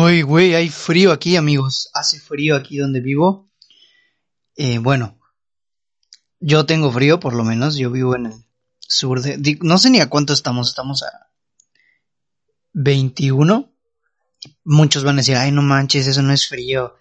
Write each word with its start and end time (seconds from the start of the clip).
Uy, 0.00 0.22
güey, 0.22 0.54
hay 0.54 0.68
frío 0.68 1.10
aquí, 1.10 1.34
amigos. 1.34 1.90
Hace 1.92 2.20
frío 2.20 2.54
aquí 2.54 2.78
donde 2.78 3.00
vivo. 3.00 3.50
Eh, 4.54 4.78
bueno, 4.78 5.18
yo 6.38 6.66
tengo 6.66 6.92
frío, 6.92 7.18
por 7.18 7.34
lo 7.34 7.42
menos. 7.42 7.74
Yo 7.74 7.90
vivo 7.90 8.14
en 8.14 8.26
el 8.26 8.44
sur 8.78 9.20
de... 9.20 9.58
No 9.60 9.76
sé 9.76 9.90
ni 9.90 9.98
a 9.98 10.08
cuánto 10.08 10.32
estamos. 10.32 10.68
Estamos 10.68 11.02
a 11.02 11.32
21. 12.74 13.72
Muchos 14.62 15.02
van 15.02 15.16
a 15.16 15.22
decir, 15.22 15.34
ay, 15.34 15.50
no 15.50 15.62
manches, 15.62 16.06
eso 16.06 16.22
no 16.22 16.32
es 16.32 16.46
frío. 16.46 16.94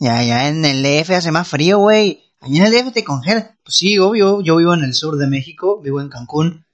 Ya, 0.00 0.20
ya 0.24 0.48
en 0.48 0.64
el 0.64 0.82
DF 0.82 1.10
hace 1.10 1.30
más 1.30 1.46
frío, 1.46 1.78
güey. 1.78 2.24
Allí 2.40 2.58
en 2.58 2.66
el 2.66 2.72
DF 2.72 2.92
te 2.92 3.04
congela. 3.04 3.56
Pues 3.62 3.76
sí, 3.76 4.00
obvio. 4.00 4.40
Yo 4.40 4.56
vivo 4.56 4.74
en 4.74 4.82
el 4.82 4.94
sur 4.94 5.16
de 5.16 5.28
México. 5.28 5.80
Vivo 5.80 6.00
en 6.00 6.08
Cancún. 6.08 6.66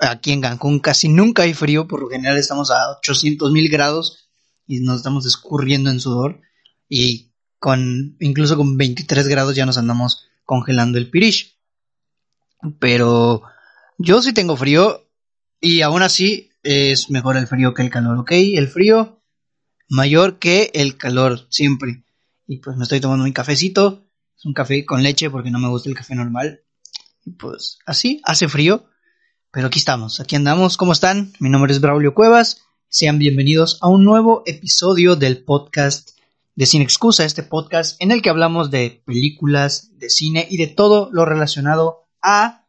Aquí 0.00 0.32
en 0.32 0.40
Cancún 0.40 0.78
casi 0.78 1.10
nunca 1.10 1.42
hay 1.42 1.52
frío. 1.52 1.86
Por 1.86 2.00
lo 2.00 2.08
general 2.08 2.38
estamos 2.38 2.70
a 2.70 2.90
800 2.92 3.52
mil 3.52 3.68
grados 3.68 4.27
y 4.68 4.80
nos 4.80 4.98
estamos 4.98 5.26
escurriendo 5.26 5.90
en 5.90 5.98
sudor 5.98 6.42
y 6.88 7.32
con 7.58 8.16
incluso 8.20 8.56
con 8.56 8.76
23 8.76 9.26
grados 9.26 9.56
ya 9.56 9.66
nos 9.66 9.78
andamos 9.78 10.28
congelando 10.44 10.98
el 10.98 11.10
pirish. 11.10 11.58
Pero 12.78 13.42
yo 13.96 14.22
sí 14.22 14.32
tengo 14.32 14.56
frío 14.56 15.08
y 15.60 15.80
aún 15.80 16.02
así 16.02 16.50
es 16.62 17.10
mejor 17.10 17.36
el 17.36 17.46
frío 17.46 17.72
que 17.72 17.82
el 17.82 17.90
calor, 17.90 18.18
¿ok? 18.18 18.32
El 18.32 18.68
frío 18.68 19.22
mayor 19.88 20.38
que 20.38 20.70
el 20.74 20.98
calor 20.98 21.46
siempre. 21.48 22.04
Y 22.46 22.58
pues 22.58 22.76
me 22.76 22.82
estoy 22.82 23.00
tomando 23.00 23.24
mi 23.24 23.32
cafecito, 23.32 24.06
es 24.36 24.44
un 24.44 24.52
café 24.52 24.84
con 24.84 25.02
leche 25.02 25.30
porque 25.30 25.50
no 25.50 25.58
me 25.58 25.68
gusta 25.68 25.88
el 25.88 25.96
café 25.96 26.14
normal. 26.14 26.60
Y 27.24 27.32
pues 27.32 27.78
así, 27.86 28.20
hace 28.24 28.48
frío, 28.48 28.86
pero 29.50 29.68
aquí 29.68 29.78
estamos, 29.78 30.20
aquí 30.20 30.36
andamos, 30.36 30.76
¿cómo 30.76 30.92
están? 30.92 31.32
Mi 31.40 31.48
nombre 31.48 31.72
es 31.72 31.80
Braulio 31.80 32.12
Cuevas 32.12 32.67
sean 32.90 33.18
bienvenidos 33.18 33.78
a 33.82 33.88
un 33.88 34.02
nuevo 34.02 34.42
episodio 34.46 35.14
del 35.14 35.44
podcast 35.44 36.16
de 36.54 36.64
Sin 36.64 36.80
Excusa, 36.80 37.26
este 37.26 37.42
podcast 37.42 38.00
en 38.00 38.12
el 38.12 38.22
que 38.22 38.30
hablamos 38.30 38.70
de 38.70 39.02
películas, 39.04 39.90
de 39.98 40.08
cine 40.08 40.46
y 40.48 40.56
de 40.56 40.68
todo 40.68 41.10
lo 41.12 41.26
relacionado 41.26 42.08
a 42.22 42.64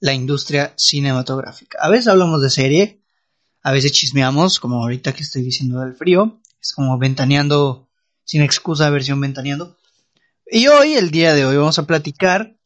la 0.00 0.12
industria 0.12 0.74
cinematográfica. 0.76 1.78
A 1.80 1.88
veces 1.88 2.08
hablamos 2.08 2.42
de 2.42 2.50
serie, 2.50 3.00
a 3.62 3.70
veces 3.70 3.92
chismeamos, 3.92 4.58
como 4.58 4.82
ahorita 4.82 5.12
que 5.12 5.22
estoy 5.22 5.42
diciendo 5.42 5.80
del 5.80 5.94
frío, 5.94 6.40
es 6.60 6.72
como 6.72 6.98
ventaneando, 6.98 7.88
sin 8.24 8.42
excusa, 8.42 8.90
versión 8.90 9.20
ventaneando. 9.20 9.76
Y 10.50 10.66
hoy, 10.66 10.94
el 10.94 11.12
día 11.12 11.32
de 11.32 11.46
hoy, 11.46 11.56
vamos 11.56 11.78
a 11.78 11.86
platicar. 11.86 12.56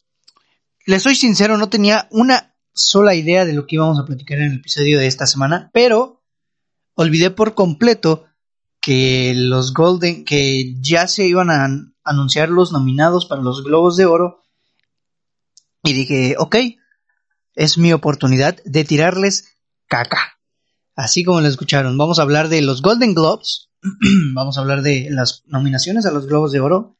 Les 0.87 1.03
soy 1.03 1.17
sincero, 1.17 1.59
no 1.59 1.69
tenía 1.69 2.09
una 2.11 2.55
sola 2.73 3.15
idea 3.15 3.45
de 3.45 3.53
lo 3.53 3.67
que 3.67 3.77
íbamos 3.77 3.99
a 3.99 4.07
platicar 4.07 4.39
en 4.39 4.53
el 4.53 4.59
episodio 4.59 4.99
de 4.99 5.07
esta 5.07 5.27
semana, 5.27 5.71
pero 5.75 6.22
olvidé 6.95 7.31
por 7.31 7.55
completo 7.55 8.25
que 8.81 9.33
los 9.37 9.73
Golden, 9.75 10.25
que 10.25 10.75
ya 10.81 11.07
se 11.07 11.27
iban 11.27 11.51
a 11.51 11.69
anunciar 12.05 12.49
los 12.49 12.73
nominados 12.73 13.27
para 13.27 13.43
los 13.43 13.63
Globos 13.63 13.97
de 13.97 14.07
Oro. 14.07 14.43
Y 15.85 15.93
dije, 15.93 16.35
ok, 16.39 16.57
es 17.55 17.79
mi 17.79 17.93
oportunidad 17.93 18.57
de 18.65 18.85
tirarles 18.85 19.57
caca. 19.87 20.39
Así 20.97 21.25
como 21.25 21.41
lo 21.41 21.49
escucharon, 21.49 21.97
vamos 21.97 22.19
a 22.19 22.23
hablar 22.23 22.49
de 22.49 22.61
los 22.63 22.83
Golden 22.83 23.15
Globes, 23.15 23.71
vamos 24.35 24.59
a 24.59 24.61
hablar 24.61 24.83
de 24.83 25.09
las 25.11 25.43
nominaciones 25.47 26.07
a 26.07 26.11
los 26.11 26.27
Globos 26.27 26.53
de 26.53 26.61
Oro 26.61 26.97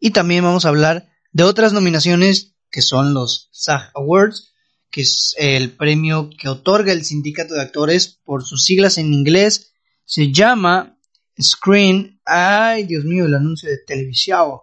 y 0.00 0.10
también 0.10 0.44
vamos 0.44 0.64
a 0.64 0.68
hablar 0.68 1.08
de 1.32 1.44
otras 1.44 1.72
nominaciones 1.72 2.54
que 2.70 2.82
son 2.82 3.14
los 3.14 3.48
SAG 3.52 3.90
Awards 3.94 4.53
que 4.94 5.00
es 5.00 5.34
el 5.38 5.72
premio 5.72 6.30
que 6.38 6.48
otorga 6.48 6.92
el 6.92 7.04
sindicato 7.04 7.54
de 7.54 7.62
actores 7.62 8.20
por 8.24 8.44
sus 8.44 8.62
siglas 8.62 8.96
en 8.96 9.12
inglés. 9.12 9.72
Se 10.04 10.30
llama 10.30 10.96
Screen. 11.36 12.20
Ay, 12.24 12.84
Dios 12.84 13.04
mío, 13.04 13.24
el 13.24 13.34
anuncio 13.34 13.68
de 13.68 13.78
televisión. 13.78 14.60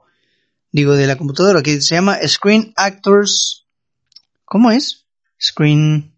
Digo, 0.71 0.93
de 0.93 1.05
la 1.05 1.17
computadora, 1.17 1.61
que 1.61 1.81
se 1.81 1.95
llama 1.95 2.17
Screen 2.25 2.71
Actors. 2.77 3.67
¿Cómo 4.45 4.71
es? 4.71 5.05
Screen 5.37 6.15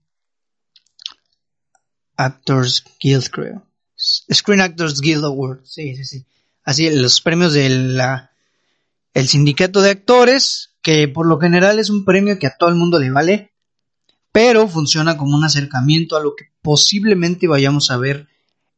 Actors 2.16 2.84
Guild, 3.02 3.31
creo. 3.31 3.68
Screen 4.31 4.62
Actors 4.62 5.02
Guild 5.02 5.25
Award. 5.25 5.66
Sí, 5.66 5.96
sí, 5.96 6.06
sí. 6.06 6.25
Así, 6.63 6.88
los 6.91 7.19
premios 7.19 7.53
del 7.53 8.00
el 9.16 9.28
sindicato 9.28 9.81
de 9.81 9.90
actores, 9.90 10.75
que 10.84 11.07
por 11.07 11.25
lo 11.25 11.40
general 11.40 11.79
es 11.79 11.90
un 11.90 12.06
premio 12.06 12.38
que 12.38 12.46
a 12.46 12.56
todo 12.56 12.69
el 12.69 12.75
mundo 12.75 13.00
le 13.00 13.09
vale 13.09 13.53
pero 14.34 14.68
funciona 14.68 15.16
como 15.16 15.38
un 15.38 15.46
acercamiento 15.46 16.18
a 16.18 16.22
lo 16.22 16.36
que 16.36 16.46
posiblemente 16.62 17.48
vayamos 17.48 17.92
a 17.92 17.98
ver 17.98 18.28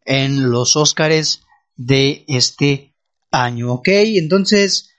en 0.04 0.52
los 0.52 0.76
Óscares 0.76 1.42
de 1.78 2.26
este 2.28 2.94
año, 3.32 3.72
¿ok? 3.72 3.88
Entonces, 3.88 4.92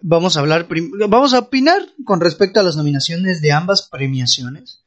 vamos 0.00 0.36
a 0.36 0.40
hablar, 0.40 0.66
vamos 1.08 1.32
a 1.32 1.38
opinar 1.38 1.80
con 2.04 2.20
respecto 2.20 2.58
a 2.58 2.64
las 2.64 2.76
nominaciones 2.76 3.40
de 3.40 3.52
ambas 3.52 3.82
premiaciones. 3.82 4.82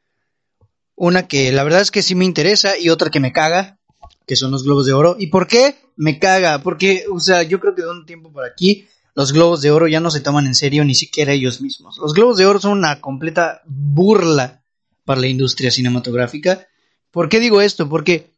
Una 0.93 1.27
que 1.27 1.53
la 1.53 1.63
verdad 1.63 1.81
es 1.81 1.91
que 1.91 2.03
sí 2.03 2.13
me 2.13 2.25
interesa 2.25 2.77
y 2.77 2.89
otra 2.89 3.09
que 3.09 3.21
me 3.21 3.31
caga, 3.31 3.79
que 4.25 4.35
son 4.35 4.51
los 4.51 4.63
Globos 4.63 4.85
de 4.85 4.93
Oro. 4.93 5.15
¿Y 5.17 5.27
por 5.27 5.47
qué 5.47 5.77
me 5.95 6.19
caga? 6.19 6.61
Porque, 6.61 7.05
o 7.09 7.19
sea, 7.21 7.43
yo 7.43 7.61
creo 7.61 7.75
que 7.75 7.83
de 7.83 7.89
un 7.89 8.05
tiempo 8.05 8.31
por 8.31 8.43
aquí 8.43 8.87
los 9.15 9.31
Globos 9.31 9.61
de 9.61 9.71
Oro 9.71 9.87
ya 9.87 10.01
no 10.01 10.11
se 10.11 10.19
toman 10.19 10.47
en 10.47 10.55
serio 10.55 10.83
ni 10.83 10.95
siquiera 10.95 11.31
ellos 11.31 11.61
mismos. 11.61 11.97
Los 11.97 12.13
Globos 12.13 12.37
de 12.37 12.45
Oro 12.45 12.59
son 12.59 12.77
una 12.77 12.99
completa 12.99 13.61
burla 13.65 14.65
para 15.07 15.21
la 15.21 15.27
industria 15.27 15.71
cinematográfica. 15.71 16.67
¿Por 17.11 17.29
qué 17.29 17.39
digo 17.39 17.61
esto? 17.61 17.87
Porque 17.87 18.35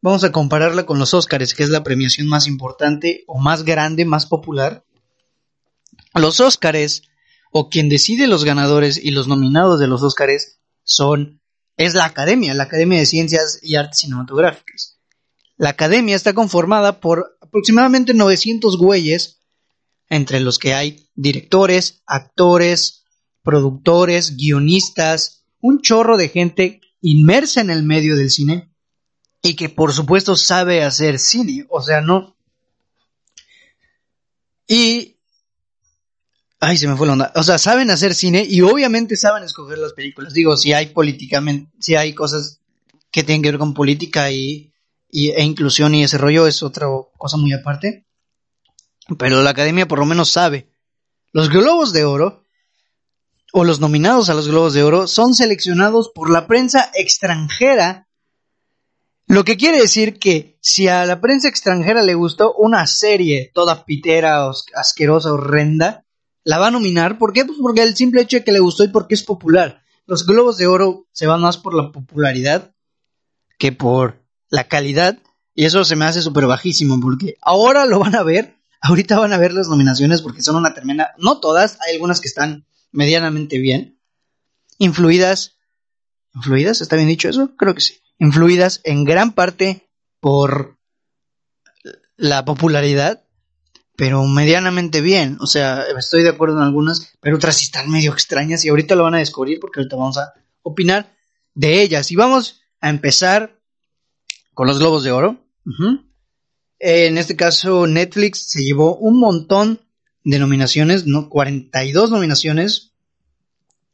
vamos 0.00 0.22
a 0.22 0.30
compararla 0.30 0.86
con 0.86 1.00
los 1.00 1.14
Oscars, 1.14 1.52
que 1.52 1.64
es 1.64 1.68
la 1.68 1.82
premiación 1.82 2.28
más 2.28 2.46
importante 2.46 3.24
o 3.26 3.40
más 3.40 3.64
grande, 3.64 4.04
más 4.04 4.24
popular. 4.26 4.84
Los 6.14 6.38
Oscars, 6.38 7.02
o 7.50 7.70
quien 7.70 7.88
decide 7.88 8.28
los 8.28 8.44
ganadores 8.44 8.98
y 9.02 9.10
los 9.10 9.26
nominados 9.26 9.80
de 9.80 9.88
los 9.88 10.00
Oscars, 10.04 10.60
son 10.84 11.40
es 11.76 11.94
la 11.94 12.04
Academia, 12.04 12.54
la 12.54 12.62
Academia 12.62 13.00
de 13.00 13.06
Ciencias 13.06 13.58
y 13.60 13.74
Artes 13.74 13.98
Cinematográficas. 13.98 15.00
La 15.56 15.70
Academia 15.70 16.14
está 16.14 16.34
conformada 16.34 17.00
por 17.00 17.36
aproximadamente 17.40 18.14
900 18.14 18.78
güeyes, 18.78 19.40
entre 20.08 20.38
los 20.38 20.60
que 20.60 20.72
hay 20.72 21.10
directores, 21.16 22.02
actores, 22.06 23.02
productores, 23.42 24.36
guionistas, 24.36 25.45
un 25.66 25.82
chorro 25.82 26.16
de 26.16 26.28
gente 26.28 26.80
inmersa 27.00 27.60
en 27.60 27.70
el 27.70 27.82
medio 27.82 28.16
del 28.16 28.30
cine 28.30 28.70
y 29.42 29.56
que 29.56 29.68
por 29.68 29.92
supuesto 29.92 30.36
sabe 30.36 30.84
hacer 30.84 31.18
cine, 31.18 31.66
o 31.68 31.82
sea, 31.82 32.00
no. 32.00 32.36
Y... 34.66 35.16
Ay, 36.58 36.78
se 36.78 36.88
me 36.88 36.96
fue 36.96 37.06
la 37.06 37.12
onda. 37.12 37.32
O 37.34 37.42
sea, 37.42 37.58
saben 37.58 37.90
hacer 37.90 38.14
cine 38.14 38.44
y 38.48 38.62
obviamente 38.62 39.16
saben 39.16 39.42
escoger 39.42 39.78
las 39.78 39.92
películas. 39.92 40.32
Digo, 40.32 40.56
si 40.56 40.72
hay 40.72 40.86
políticamente, 40.86 41.70
si 41.80 41.96
hay 41.96 42.14
cosas 42.14 42.60
que 43.10 43.24
tienen 43.24 43.42
que 43.42 43.50
ver 43.50 43.58
con 43.58 43.74
política 43.74 44.30
y, 44.30 44.72
e 45.10 45.42
inclusión 45.42 45.94
y 45.94 46.02
ese 46.02 46.18
rollo 46.18 46.46
es 46.46 46.62
otra 46.62 46.86
cosa 47.18 47.36
muy 47.36 47.52
aparte. 47.52 48.06
Pero 49.18 49.42
la 49.42 49.50
academia 49.50 49.86
por 49.86 49.98
lo 49.98 50.06
menos 50.06 50.30
sabe. 50.30 50.70
Los 51.32 51.50
globos 51.50 51.92
de 51.92 52.04
oro 52.04 52.45
o 53.58 53.64
los 53.64 53.80
nominados 53.80 54.28
a 54.28 54.34
los 54.34 54.48
Globos 54.48 54.74
de 54.74 54.82
Oro 54.82 55.06
son 55.06 55.32
seleccionados 55.32 56.10
por 56.14 56.28
la 56.28 56.46
prensa 56.46 56.90
extranjera, 56.92 58.06
lo 59.26 59.46
que 59.46 59.56
quiere 59.56 59.80
decir 59.80 60.18
que 60.18 60.58
si 60.60 60.88
a 60.88 61.06
la 61.06 61.22
prensa 61.22 61.48
extranjera 61.48 62.02
le 62.02 62.12
gustó 62.12 62.52
una 62.52 62.86
serie 62.86 63.50
toda 63.54 63.86
pitera, 63.86 64.46
asquerosa, 64.74 65.32
horrenda, 65.32 66.04
la 66.44 66.58
va 66.58 66.66
a 66.66 66.70
nominar. 66.70 67.16
¿Por 67.16 67.32
qué? 67.32 67.46
Pues 67.46 67.56
porque 67.58 67.82
el 67.82 67.96
simple 67.96 68.20
hecho 68.20 68.36
de 68.36 68.44
que 68.44 68.52
le 68.52 68.60
gustó 68.60 68.84
y 68.84 68.88
porque 68.88 69.14
es 69.14 69.22
popular. 69.22 69.80
Los 70.04 70.26
Globos 70.26 70.58
de 70.58 70.66
Oro 70.66 71.06
se 71.12 71.26
van 71.26 71.40
más 71.40 71.56
por 71.56 71.72
la 71.72 71.92
popularidad 71.92 72.74
que 73.58 73.72
por 73.72 74.22
la 74.50 74.68
calidad. 74.68 75.18
Y 75.54 75.64
eso 75.64 75.82
se 75.86 75.96
me 75.96 76.04
hace 76.04 76.20
súper 76.20 76.44
bajísimo 76.44 77.00
porque 77.00 77.38
ahora 77.40 77.86
lo 77.86 78.00
van 78.00 78.16
a 78.16 78.22
ver. 78.22 78.58
Ahorita 78.82 79.18
van 79.18 79.32
a 79.32 79.38
ver 79.38 79.54
las 79.54 79.68
nominaciones 79.68 80.20
porque 80.20 80.42
son 80.42 80.56
una 80.56 80.74
tremenda. 80.74 81.14
No 81.16 81.40
todas, 81.40 81.78
hay 81.86 81.94
algunas 81.94 82.20
que 82.20 82.28
están 82.28 82.66
medianamente 82.92 83.58
bien, 83.58 83.98
influidas, 84.78 85.58
influidas, 86.34 86.80
¿está 86.80 86.96
bien 86.96 87.08
dicho 87.08 87.28
eso? 87.28 87.56
Creo 87.56 87.74
que 87.74 87.80
sí, 87.80 88.00
influidas 88.18 88.80
en 88.84 89.04
gran 89.04 89.32
parte 89.32 89.88
por 90.20 90.78
la 92.16 92.44
popularidad, 92.44 93.24
pero 93.96 94.24
medianamente 94.24 95.00
bien, 95.00 95.38
o 95.40 95.46
sea, 95.46 95.84
estoy 95.98 96.22
de 96.22 96.28
acuerdo 96.30 96.56
en 96.56 96.62
algunas, 96.62 97.16
pero 97.20 97.36
otras 97.36 97.62
están 97.62 97.90
medio 97.90 98.12
extrañas 98.12 98.64
y 98.64 98.68
ahorita 98.68 98.94
lo 98.94 99.04
van 99.04 99.14
a 99.14 99.18
descubrir 99.18 99.58
porque 99.60 99.80
ahorita 99.80 99.96
vamos 99.96 100.18
a 100.18 100.34
opinar 100.62 101.16
de 101.54 101.82
ellas. 101.82 102.10
Y 102.12 102.16
vamos 102.16 102.60
a 102.80 102.90
empezar 102.90 103.58
con 104.54 104.66
los 104.66 104.78
globos 104.78 105.02
de 105.02 105.12
oro. 105.12 105.42
En 106.78 107.18
este 107.18 107.36
caso, 107.36 107.86
Netflix 107.86 108.50
se 108.50 108.62
llevó 108.62 108.96
un 108.96 109.18
montón 109.18 109.80
de 110.26 110.40
nominaciones, 110.40 111.06
¿no? 111.06 111.28
42 111.28 112.10
nominaciones, 112.10 112.90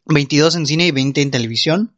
22 0.06 0.56
en 0.56 0.66
cine 0.66 0.86
y 0.86 0.90
20 0.90 1.20
en 1.20 1.30
televisión. 1.30 1.94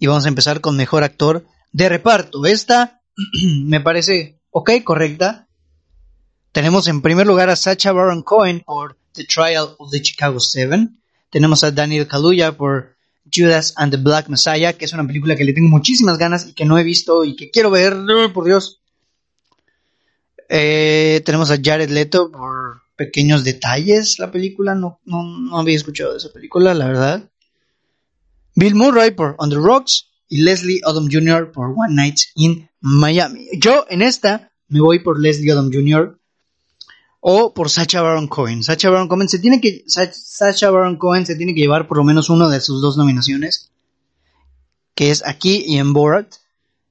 Y 0.00 0.08
vamos 0.08 0.24
a 0.24 0.28
empezar 0.28 0.60
con 0.60 0.76
mejor 0.76 1.04
actor 1.04 1.46
de 1.70 1.88
reparto. 1.88 2.44
Esta 2.44 3.02
me 3.64 3.80
parece 3.80 4.40
Ok, 4.50 4.72
correcta. 4.82 5.46
Tenemos 6.50 6.88
en 6.88 7.02
primer 7.02 7.24
lugar 7.24 7.50
a 7.50 7.56
Sacha 7.56 7.92
Baron 7.92 8.22
Cohen 8.24 8.64
por 8.66 8.98
The 9.12 9.24
Trial 9.24 9.76
of 9.78 9.92
the 9.92 10.02
Chicago 10.02 10.40
Seven. 10.40 11.00
Tenemos 11.30 11.62
a 11.62 11.70
Daniel 11.70 12.08
Kaluuya 12.08 12.56
por 12.56 12.96
Judas 13.32 13.74
and 13.76 13.92
the 13.92 13.96
Black 13.96 14.28
Messiah, 14.28 14.72
que 14.72 14.86
es 14.86 14.92
una 14.92 15.06
película 15.06 15.36
que 15.36 15.44
le 15.44 15.52
tengo 15.52 15.68
muchísimas 15.68 16.18
ganas 16.18 16.48
y 16.48 16.52
que 16.52 16.64
no 16.64 16.78
he 16.78 16.82
visto 16.82 17.24
y 17.24 17.36
que 17.36 17.52
quiero 17.52 17.70
ver, 17.70 17.94
por 18.34 18.44
Dios. 18.44 18.80
Eh, 20.48 21.22
tenemos 21.24 21.52
a 21.52 21.58
Jared 21.62 21.90
Leto 21.90 22.32
por 22.32 22.82
Pequeños 23.00 23.44
Detalles, 23.44 24.18
la 24.18 24.30
película, 24.30 24.74
no, 24.74 25.00
no, 25.06 25.22
no 25.22 25.58
había 25.58 25.74
escuchado 25.74 26.12
de 26.12 26.18
esa 26.18 26.30
película, 26.34 26.74
la 26.74 26.86
verdad. 26.86 27.30
Bill 28.54 28.74
Murray 28.74 29.12
por 29.12 29.36
On 29.38 29.48
the 29.48 29.56
Rocks 29.56 30.10
y 30.28 30.42
Leslie 30.42 30.82
Odom 30.84 31.08
Jr. 31.10 31.50
por 31.50 31.70
One 31.74 31.94
Night 31.94 32.18
in 32.34 32.68
Miami. 32.80 33.46
Yo 33.58 33.86
en 33.88 34.02
esta 34.02 34.52
me 34.68 34.82
voy 34.82 34.98
por 34.98 35.18
Leslie 35.18 35.50
Odom 35.50 35.70
Jr. 35.72 36.20
o 37.20 37.54
por 37.54 37.70
Sacha 37.70 38.02
Baron 38.02 38.28
Cohen. 38.28 38.62
Sacha 38.62 38.90
Baron 38.90 39.08
Cohen 39.08 39.30
se 39.30 39.38
tiene 39.38 39.62
que 39.62 39.82
Sacha 39.86 40.70
Baron 40.70 40.98
Cohen 40.98 41.24
se 41.24 41.36
tiene 41.36 41.54
que 41.54 41.62
llevar 41.62 41.88
por 41.88 41.96
lo 41.96 42.04
menos 42.04 42.28
una 42.28 42.50
de 42.50 42.60
sus 42.60 42.82
dos 42.82 42.98
nominaciones, 42.98 43.72
que 44.94 45.10
es 45.10 45.26
aquí 45.26 45.64
y 45.66 45.78
en 45.78 45.94
Borat. 45.94 46.34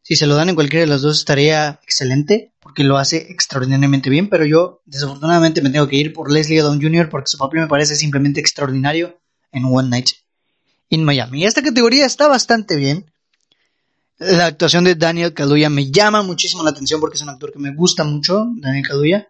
Si 0.02 0.16
se 0.16 0.26
lo 0.26 0.34
dan 0.34 0.50
en 0.50 0.56
cualquiera 0.56 0.82
de 0.82 0.90
las 0.90 1.04
dos 1.04 1.20
estaría 1.20 1.80
excelente, 1.84 2.52
porque 2.70 2.84
lo 2.84 3.00
hace 3.00 3.32
extraordinariamente 3.32 4.12
bien, 4.12 4.30
pero 4.30 4.46
yo 4.46 4.84
desafortunadamente 4.86 5.64
me 5.64 5.72
tengo 5.72 5.88
que 5.88 5.96
ir 5.96 6.14
por 6.14 6.32
Leslie 6.32 6.62
Odom 6.62 6.80
Jr. 6.80 7.10
porque 7.10 7.26
su 7.26 7.40
papel 7.40 7.62
me 7.62 7.68
parece 7.68 7.96
simplemente 7.96 8.40
extraordinario 8.40 9.20
en 9.52 9.66
One 9.66 9.90
Night 9.90 10.10
in 10.90 11.04
Miami. 11.04 11.46
Esta 11.46 11.64
categoría 11.64 12.06
está 12.06 12.28
bastante 12.28 12.76
bien. 12.76 13.12
La 14.20 14.46
actuación 14.46 14.84
de 14.84 14.94
Daniel 14.94 15.34
Kaluuya 15.34 15.72
me 15.72 15.90
llama 15.90 16.22
muchísimo 16.22 16.62
la 16.62 16.70
atención 16.70 17.00
porque 17.00 17.16
es 17.16 17.24
un 17.24 17.30
actor 17.30 17.52
que 17.52 17.58
me 17.58 17.74
gusta 17.74 18.04
mucho, 18.04 18.46
Daniel 18.58 18.86
Kaluuya. 18.86 19.28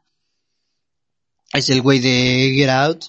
Es 1.53 1.69
el 1.69 1.81
güey 1.81 1.99
de 1.99 2.51
Get 2.53 2.69
Out. 2.69 3.05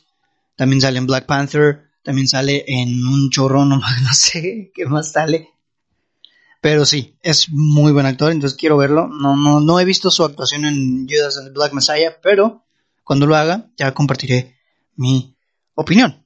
También 0.55 0.81
sale 0.81 0.99
en 0.99 1.09
Black 1.09 1.27
Panther. 1.27 1.91
También 2.05 2.29
sale 2.29 2.65
en 2.69 3.05
un 3.05 3.31
chorro, 3.31 3.65
no, 3.67 3.79
no 3.79 4.15
sé 4.15 4.71
qué 4.77 4.87
más 4.87 5.11
sale. 5.11 5.49
Pero 6.61 6.85
sí, 6.85 7.17
es 7.23 7.49
muy 7.51 7.93
buen 7.93 8.07
actor, 8.07 8.33
entonces 8.33 8.59
quiero 8.59 8.77
verlo. 8.77 9.09
No, 9.09 9.35
no, 9.37 9.61
no 9.61 9.81
he 9.81 9.85
visto 9.85 10.11
su 10.11 10.25
actuación 10.25 10.65
en 10.67 11.09
Judas 11.09 11.39
and 11.39 11.49
the 11.49 11.53
Black 11.53 11.73
Messiah, 11.73 12.17
pero 12.23 12.65
cuando 13.03 13.27
lo 13.27 13.35
haga 13.35 13.71
ya 13.77 13.93
compartiré 13.93 14.57
mi 14.97 15.35
opinión. 15.75 16.25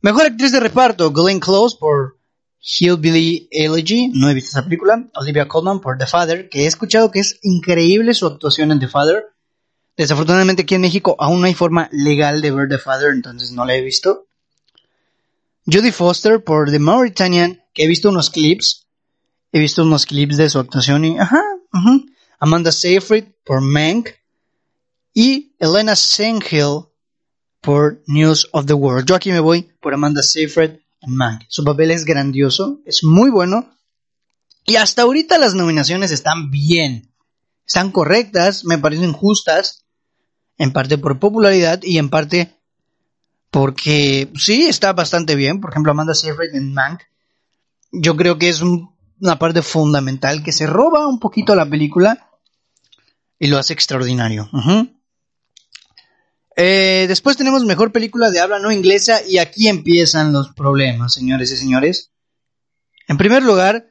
Mejor 0.00 0.26
actriz 0.26 0.52
de 0.52 0.60
reparto, 0.60 1.10
Glenn 1.10 1.40
Close 1.40 1.76
por 1.78 2.18
Hillbilly 2.60 3.48
Elegy, 3.50 4.08
no 4.14 4.30
he 4.30 4.34
visto 4.34 4.50
esa 4.50 4.62
película. 4.62 5.08
Olivia 5.14 5.48
Colman 5.48 5.80
por 5.80 5.98
The 5.98 6.06
Father, 6.06 6.48
que 6.48 6.62
he 6.62 6.66
escuchado 6.66 7.10
que 7.10 7.20
es 7.20 7.40
increíble 7.42 8.14
su 8.14 8.26
actuación 8.26 8.70
en 8.70 8.78
The 8.78 8.88
Father. 8.88 9.24
Desafortunadamente 9.96 10.62
aquí 10.62 10.76
en 10.76 10.82
México 10.82 11.16
aún 11.18 11.40
no 11.40 11.46
hay 11.46 11.54
forma 11.54 11.88
legal 11.90 12.40
de 12.40 12.52
ver 12.52 12.68
The 12.68 12.78
Father, 12.78 13.10
entonces 13.10 13.50
no 13.50 13.64
la 13.64 13.74
he 13.74 13.80
visto. 13.80 14.28
Judy 15.66 15.90
Foster 15.90 16.42
por 16.42 16.70
The 16.70 16.78
Mauritanian, 16.78 17.62
que 17.74 17.84
he 17.84 17.88
visto 17.88 18.08
unos 18.08 18.30
clips. 18.30 18.86
He 19.52 19.58
visto 19.58 19.82
unos 19.82 20.06
clips 20.06 20.36
de 20.36 20.50
su 20.50 20.58
actuación 20.58 21.04
y... 21.04 21.18
Ajá, 21.18 21.42
Amanda 22.38 22.72
Seyfried 22.72 23.24
por 23.44 23.60
Mank. 23.60 24.10
Y 25.14 25.56
Elena 25.58 25.96
Senghill 25.96 26.84
por 27.60 28.02
News 28.06 28.48
of 28.52 28.66
the 28.66 28.74
World. 28.74 29.06
Yo 29.06 29.14
aquí 29.14 29.32
me 29.32 29.40
voy 29.40 29.70
por 29.80 29.94
Amanda 29.94 30.22
Seyfried 30.22 30.80
en 31.00 31.14
Mank. 31.14 31.42
Su 31.48 31.64
papel 31.64 31.90
es 31.90 32.04
grandioso, 32.04 32.80
es 32.84 33.02
muy 33.02 33.30
bueno. 33.30 33.74
Y 34.64 34.76
hasta 34.76 35.02
ahorita 35.02 35.38
las 35.38 35.54
nominaciones 35.54 36.12
están 36.12 36.50
bien. 36.50 37.12
Están 37.66 37.90
correctas, 37.90 38.64
me 38.64 38.78
parecen 38.78 39.12
justas. 39.12 39.84
En 40.56 40.72
parte 40.72 40.98
por 40.98 41.18
popularidad 41.18 41.80
y 41.82 41.98
en 41.98 42.10
parte 42.10 42.58
porque 43.50 44.30
sí, 44.36 44.66
está 44.66 44.92
bastante 44.92 45.34
bien. 45.34 45.60
Por 45.60 45.70
ejemplo, 45.70 45.92
Amanda 45.92 46.14
Seyfried 46.14 46.54
en 46.54 46.74
Mank. 46.74 47.00
Yo 47.92 48.16
creo 48.16 48.38
que 48.38 48.48
es 48.48 48.62
una 49.20 49.38
parte 49.38 49.62
fundamental 49.62 50.42
que 50.42 50.52
se 50.52 50.66
roba 50.66 51.06
un 51.06 51.18
poquito 51.18 51.54
la 51.54 51.66
película 51.66 52.30
y 53.38 53.46
lo 53.48 53.58
hace 53.58 53.72
extraordinario. 53.72 54.48
Eh, 56.56 57.06
después 57.06 57.36
tenemos 57.36 57.64
mejor 57.64 57.92
película 57.92 58.30
de 58.30 58.40
habla 58.40 58.58
no 58.58 58.72
inglesa 58.72 59.20
y 59.26 59.38
aquí 59.38 59.68
empiezan 59.68 60.32
los 60.32 60.52
problemas, 60.54 61.14
señores 61.14 61.52
y 61.52 61.56
señores. 61.56 62.10
En 63.06 63.16
primer 63.16 63.42
lugar, 63.42 63.86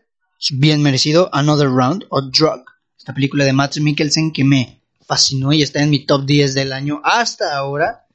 bien 0.52 0.82
merecido, 0.82 1.30
Another 1.32 1.70
Round 1.70 2.06
o 2.10 2.22
Drug, 2.22 2.66
esta 2.98 3.14
película 3.14 3.46
de 3.46 3.54
Matt 3.54 3.78
Mikkelsen 3.78 4.34
que 4.34 4.44
me 4.44 4.82
fascinó 5.06 5.54
y 5.54 5.62
está 5.62 5.82
en 5.82 5.90
mi 5.90 6.06
top 6.06 6.26
10 6.26 6.54
del 6.54 6.74
año 6.74 7.00
hasta 7.04 7.56
ahora. 7.56 8.06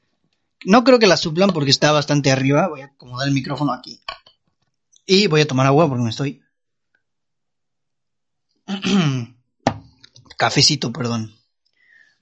No 0.65 0.83
creo 0.83 0.99
que 0.99 1.07
la 1.07 1.17
suplan 1.17 1.49
porque 1.49 1.71
está 1.71 1.91
bastante 1.91 2.31
arriba. 2.31 2.69
Voy 2.69 2.81
a 2.81 2.85
acomodar 2.85 3.27
el 3.27 3.33
micrófono 3.33 3.73
aquí. 3.73 3.99
Y 5.05 5.27
voy 5.27 5.41
a 5.41 5.47
tomar 5.47 5.65
agua 5.65 5.89
porque 5.89 6.03
me 6.03 6.11
estoy... 6.11 6.42
Cafecito, 10.37 10.91
perdón 10.91 11.33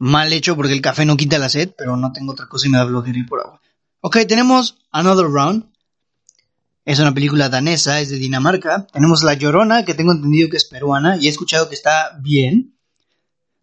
mal 0.02 0.34
hecho 0.34 0.56
porque 0.56 0.74
el 0.74 0.82
café 0.82 1.06
no 1.06 1.16
quita 1.16 1.38
la 1.38 1.48
sed, 1.48 1.76
pero 1.78 1.96
no 1.96 2.12
tengo 2.12 2.32
otra 2.32 2.48
cosa 2.48 2.66
y 2.66 2.72
me 2.72 2.80
da 2.80 2.88
flojera 2.88 3.20
ir 3.20 3.28
por 3.28 3.40
agua. 3.40 3.62
Ok, 4.00 4.18
tenemos 4.28 4.80
Another 4.90 5.28
Round. 5.28 5.72
Es 6.86 6.98
una 6.98 7.14
película 7.14 7.50
danesa, 7.50 8.02
es 8.02 8.10
de 8.10 8.18
Dinamarca. 8.18 8.88
Tenemos 8.88 9.22
La 9.22 9.36
Llorona, 9.36 9.86
que 9.86 9.94
tengo 9.94 10.12
entendido 10.12 10.50
que 10.50 10.58
es 10.58 10.66
peruana 10.66 11.18
y 11.18 11.28
he 11.28 11.30
escuchado 11.30 11.70
que 11.70 11.76
está 11.76 12.18
bien. 12.20 12.76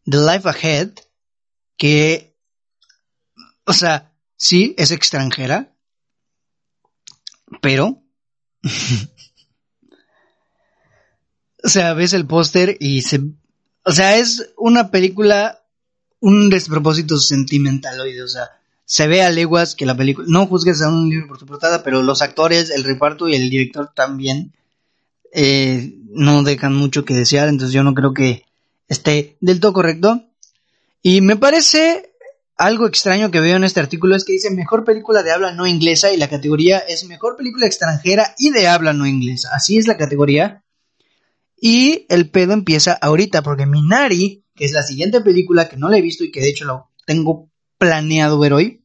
The 0.05 0.19
Life 0.19 0.49
Ahead, 0.49 0.91
que... 1.77 2.37
O 3.65 3.73
sea, 3.73 4.13
sí, 4.37 4.77
es 4.79 4.93
extranjera. 4.93 5.75
Pero... 7.61 8.01
o 11.62 11.69
sea, 11.69 11.94
ves 11.94 12.12
el 12.12 12.26
póster 12.26 12.76
y 12.81 13.02
se... 13.02 13.20
O 13.84 13.93
sea, 13.93 14.16
es 14.19 14.50
una 14.56 14.90
película 14.90 15.62
un 16.20 16.50
despropósito 16.50 17.16
sentimental, 17.19 18.00
o 18.00 18.28
sea, 18.28 18.50
se 18.84 19.06
ve 19.06 19.22
a 19.22 19.31
leguas 19.31 19.75
que 19.75 19.87
la 19.87 19.96
película, 19.96 20.26
no 20.28 20.46
juzgues 20.46 20.82
a 20.82 20.88
un 20.88 21.08
libro 21.08 21.29
por 21.29 21.38
su 21.38 21.46
portada, 21.46 21.82
pero 21.82 22.03
los 22.03 22.22
actores, 22.22 22.70
el 22.70 22.84
reparto 22.84 23.29
y 23.29 23.34
el 23.34 23.50
director 23.50 23.93
también 23.94 24.53
eh, 25.32 25.94
no 26.10 26.43
dejan 26.43 26.74
mucho 26.74 27.05
que 27.05 27.15
desear, 27.15 27.48
entonces 27.48 27.72
yo 27.72 27.82
no 27.82 27.94
creo 27.94 28.15
que 28.15 28.44
esté 28.88 29.36
del 29.41 29.60
todo 29.60 29.74
correcto. 29.74 30.24
Y 31.03 31.20
me 31.20 31.36
parece 31.36 32.15
algo 32.56 32.86
extraño 32.86 33.31
que 33.31 33.41
veo 33.41 33.56
en 33.56 33.65
este 33.65 33.81
artículo 33.81 34.17
es 34.17 34.24
que 34.24 34.32
dice 34.32 34.50
mejor 34.50 34.84
película 34.84 35.22
de 35.22 35.31
habla 35.31 35.53
no 35.53 35.67
inglesa 35.67 36.12
y 36.12 36.17
la 36.17 36.29
categoría 36.29 36.79
es 36.79 37.05
mejor 37.05 37.36
película 37.36 37.67
extranjera 37.67 38.34
y 38.36 38.50
de 38.50 38.67
habla 38.67 38.93
no 38.93 39.06
inglesa. 39.06 39.50
Así 39.55 39.79
es 39.79 39.86
la 39.86 39.96
categoría. 39.96 40.65
Y 41.60 42.06
el 42.08 42.31
pedo 42.31 42.53
empieza 42.53 42.93
ahorita 42.93 43.43
porque 43.43 43.67
Minari 43.67 44.44
que 44.58 44.65
es 44.65 44.72
la 44.72 44.82
siguiente 44.82 45.20
película 45.20 45.69
que 45.69 45.77
no 45.77 45.88
la 45.88 45.98
he 45.98 46.03
visto 46.03 46.24
y 46.24 46.32
que 46.32 46.41
de 46.41 46.48
hecho 46.48 46.65
lo 46.65 46.91
tengo 47.06 47.48
planeado 47.79 48.41
ver 48.41 48.53
hoy. 48.53 48.84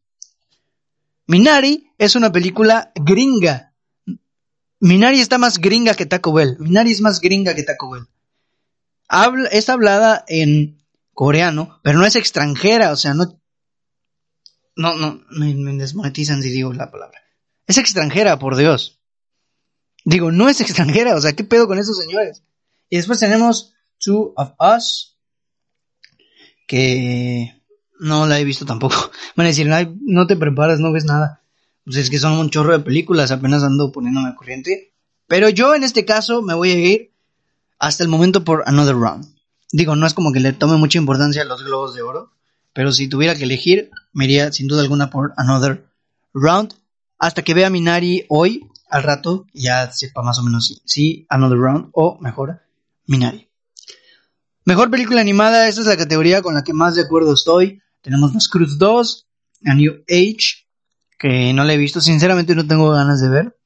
Minari 1.25 1.89
es 1.97 2.15
una 2.15 2.31
película 2.31 2.91
gringa. 2.93 3.73
Minari 4.79 5.19
está 5.19 5.39
más 5.39 5.57
gringa 5.57 5.95
que 5.95 6.05
Taco 6.05 6.31
Bell. 6.31 6.57
Minari 6.59 6.91
es 6.91 7.01
más 7.01 7.19
gringa 7.19 7.55
que 7.55 7.63
Taco 7.63 7.89
Bell. 7.89 8.05
Habla, 9.07 9.49
es 9.49 9.67
hablada 9.67 10.23
en 10.27 10.79
coreano, 11.13 11.79
pero 11.81 11.97
no 11.97 12.05
es 12.05 12.15
extranjera, 12.15 12.91
o 12.91 12.95
sea, 12.95 13.15
no... 13.15 13.39
No, 14.75 14.95
no, 14.95 15.23
me, 15.31 15.55
me 15.55 15.73
desmonetizan 15.73 16.41
si 16.41 16.49
digo 16.49 16.71
la 16.73 16.91
palabra. 16.91 17.19
Es 17.65 17.77
extranjera, 17.77 18.37
por 18.37 18.55
Dios. 18.57 18.99
Digo, 20.05 20.31
no 20.31 20.49
es 20.49 20.61
extranjera, 20.61 21.15
o 21.15 21.21
sea, 21.21 21.33
¿qué 21.33 21.43
pedo 21.43 21.67
con 21.67 21.79
esos 21.79 21.97
señores? 21.97 22.43
Y 22.93 22.97
después 22.97 23.17
tenemos 23.17 23.73
Two 23.97 24.33
of 24.35 24.51
Us, 24.59 25.17
que 26.67 27.59
no 27.99 28.27
la 28.27 28.39
he 28.39 28.43
visto 28.43 28.67
tampoco. 28.67 29.09
Van 29.35 29.47
a 29.47 29.49
decir, 29.49 29.67
no 30.01 30.27
te 30.27 30.35
preparas, 30.35 30.79
no 30.79 30.91
ves 30.91 31.03
nada. 31.03 31.41
Pues 31.85 31.97
es 31.97 32.11
que 32.11 32.19
son 32.19 32.33
un 32.33 32.51
chorro 32.51 32.71
de 32.71 32.83
películas, 32.83 33.31
apenas 33.31 33.63
ando 33.63 33.91
poniéndome 33.91 34.29
a 34.29 34.35
corriente. 34.35 34.93
Pero 35.25 35.49
yo 35.49 35.73
en 35.73 35.83
este 35.83 36.05
caso 36.05 36.43
me 36.43 36.53
voy 36.53 36.69
a 36.69 36.77
ir 36.77 37.11
hasta 37.79 38.03
el 38.03 38.09
momento 38.09 38.43
por 38.43 38.61
Another 38.67 38.93
Round. 38.93 39.25
Digo, 39.71 39.95
no 39.95 40.05
es 40.05 40.13
como 40.13 40.31
que 40.31 40.39
le 40.39 40.53
tome 40.53 40.77
mucha 40.77 40.99
importancia 40.99 41.41
a 41.41 41.45
los 41.45 41.63
globos 41.63 41.95
de 41.95 42.03
oro, 42.03 42.31
pero 42.73 42.91
si 42.91 43.07
tuviera 43.07 43.33
que 43.33 43.45
elegir, 43.45 43.89
me 44.11 44.25
iría 44.25 44.51
sin 44.51 44.67
duda 44.67 44.83
alguna 44.83 45.09
por 45.09 45.33
Another 45.37 45.83
Round. 46.35 46.75
Hasta 47.17 47.41
que 47.41 47.55
vea 47.55 47.71
Minari 47.71 48.27
hoy, 48.29 48.69
al 48.87 49.01
rato, 49.01 49.47
ya 49.51 49.91
sepa 49.91 50.21
más 50.21 50.37
o 50.37 50.43
menos 50.43 50.67
si, 50.67 50.79
si 50.85 51.25
Another 51.27 51.57
Round 51.57 51.89
o 51.93 52.19
mejor 52.21 52.61
Minari. 53.05 53.49
Mejor 54.65 54.89
película 54.89 55.21
animada, 55.21 55.67
esta 55.67 55.81
es 55.81 55.87
la 55.87 55.97
categoría 55.97 56.41
con 56.41 56.53
la 56.53 56.63
que 56.63 56.73
más 56.73 56.95
de 56.95 57.01
acuerdo 57.01 57.33
estoy. 57.33 57.81
Tenemos 58.01 58.33
Los 58.33 58.47
Cruz 58.47 58.77
2, 58.77 59.27
A 59.65 59.73
New 59.73 60.03
Age, 60.09 60.67
que 61.19 61.53
no 61.53 61.63
la 61.63 61.73
he 61.73 61.77
visto, 61.77 61.99
sinceramente 62.01 62.55
no 62.55 62.65
tengo 62.65 62.91
ganas 62.91 63.21
de 63.21 63.29
ver. 63.29 63.57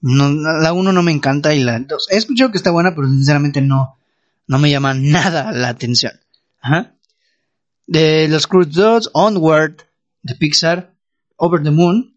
La 0.00 0.72
1 0.72 0.92
no 0.92 1.02
me 1.02 1.12
encanta 1.12 1.54
y 1.54 1.60
la 1.60 1.78
2. 1.78 2.08
He 2.10 2.16
escuchado 2.16 2.50
que 2.50 2.58
está 2.58 2.70
buena, 2.70 2.94
pero 2.94 3.08
sinceramente 3.08 3.60
no, 3.60 3.98
no 4.46 4.58
me 4.58 4.70
llama 4.70 4.94
nada 4.94 5.50
la 5.52 5.68
atención. 5.68 6.12
Ajá. 6.60 6.94
De 7.86 8.28
los 8.28 8.46
Cruz 8.46 8.68
Onward, 9.12 9.76
de 10.22 10.34
Pixar, 10.34 10.94
Over 11.36 11.62
the 11.62 11.70
Moon, 11.70 12.16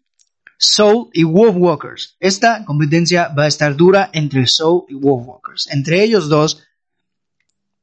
Soul 0.58 1.10
y 1.12 1.24
Wolf 1.24 1.56
Walkers. 1.56 2.16
Esta 2.20 2.64
competencia 2.64 3.28
va 3.28 3.44
a 3.44 3.48
estar 3.48 3.76
dura 3.76 4.10
entre 4.12 4.46
Soul 4.46 4.84
y 4.88 4.94
Wolf 4.94 5.26
Walkers. 5.26 5.68
Entre 5.70 6.02
ellos 6.02 6.28
dos, 6.28 6.64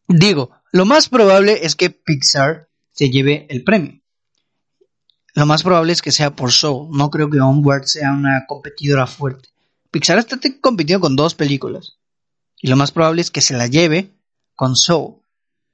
digo, 0.07 0.51
lo 0.71 0.85
más 0.85 1.09
probable 1.09 1.65
es 1.65 1.75
que 1.75 1.89
Pixar 1.89 2.69
se 2.91 3.09
lleve 3.09 3.47
el 3.50 3.63
premio. 3.63 4.01
Lo 5.33 5.45
más 5.45 5.63
probable 5.63 5.91
es 5.91 6.01
que 6.01 6.12
sea 6.12 6.35
por 6.35 6.51
Soul. 6.51 6.89
No 6.91 7.09
creo 7.09 7.29
que 7.29 7.41
Onward 7.41 7.85
sea 7.85 8.13
una 8.13 8.45
competidora 8.47 9.05
fuerte. 9.05 9.50
Pixar 9.91 10.17
está 10.17 10.38
compitiendo 10.62 11.01
con 11.01 11.15
dos 11.15 11.35
películas. 11.35 11.97
Y 12.62 12.67
lo 12.67 12.77
más 12.77 12.91
probable 12.91 13.21
es 13.21 13.31
que 13.31 13.41
se 13.41 13.55
la 13.55 13.67
lleve 13.67 14.13
con 14.55 14.75
Soul. 14.75 15.15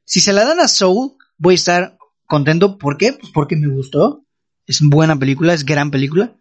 Si 0.03 0.19
se 0.19 0.33
la 0.33 0.45
dan 0.45 0.59
a 0.59 0.67
Soul, 0.67 1.13
voy 1.37 1.53
a 1.53 1.55
estar 1.55 1.97
contento. 2.25 2.77
¿Por 2.77 2.97
qué? 2.97 3.13
Pues 3.13 3.31
porque 3.31 3.55
me 3.55 3.67
gustó. 3.67 4.25
Es 4.65 4.81
buena 4.81 5.17
película, 5.17 5.53
es 5.53 5.63
gran 5.63 5.91
película. 5.91 6.35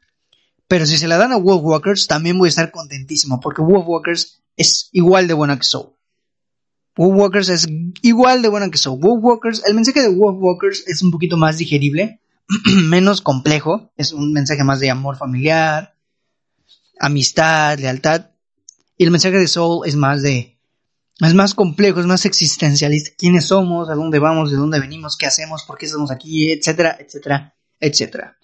Pero 0.66 0.86
si 0.86 0.96
se 0.96 1.08
la 1.08 1.18
dan 1.18 1.32
a 1.32 1.36
Wolf 1.36 1.62
Walkers, 1.62 2.06
también 2.06 2.38
voy 2.38 2.46
a 2.46 2.50
estar 2.50 2.70
contentísimo. 2.70 3.38
Porque 3.40 3.60
Wolf 3.60 3.86
Walkers 3.86 4.42
es 4.56 4.88
igual 4.92 5.28
de 5.28 5.34
buena 5.34 5.58
que 5.58 5.64
Soul. 5.64 5.92
Wolf 6.96 7.18
Walkers 7.18 7.48
es 7.48 7.66
igual 8.02 8.42
de 8.42 8.48
buena 8.48 8.70
que 8.70 8.78
Soul. 8.78 9.00
Wolf 9.00 9.22
Walkers, 9.22 9.62
el 9.66 9.74
mensaje 9.74 10.02
de 10.02 10.08
Wolf 10.08 10.38
Walkers 10.40 10.84
es 10.86 11.02
un 11.02 11.10
poquito 11.10 11.36
más 11.36 11.58
digerible, 11.58 12.20
menos 12.84 13.20
complejo. 13.20 13.92
Es 13.96 14.12
un 14.12 14.32
mensaje 14.32 14.64
más 14.64 14.80
de 14.80 14.90
amor 14.90 15.16
familiar, 15.16 15.94
amistad, 16.98 17.78
lealtad. 17.78 18.30
Y 18.96 19.04
el 19.04 19.10
mensaje 19.10 19.38
de 19.38 19.48
Soul 19.48 19.86
es 19.86 19.96
más 19.96 20.22
de 20.22 20.60
es 21.20 21.34
más 21.34 21.54
complejo, 21.54 22.00
es 22.00 22.06
más 22.06 22.24
existencialista. 22.24 23.10
¿Quiénes 23.16 23.46
somos? 23.46 23.90
¿A 23.90 23.94
dónde 23.94 24.18
vamos? 24.18 24.50
¿De 24.50 24.56
dónde 24.56 24.80
venimos? 24.80 25.18
¿Qué 25.18 25.26
hacemos? 25.26 25.64
¿Por 25.64 25.76
qué 25.76 25.84
estamos 25.84 26.10
aquí? 26.10 26.50
Etcétera, 26.50 26.96
etcétera, 26.98 27.54
etcétera. 27.78 28.38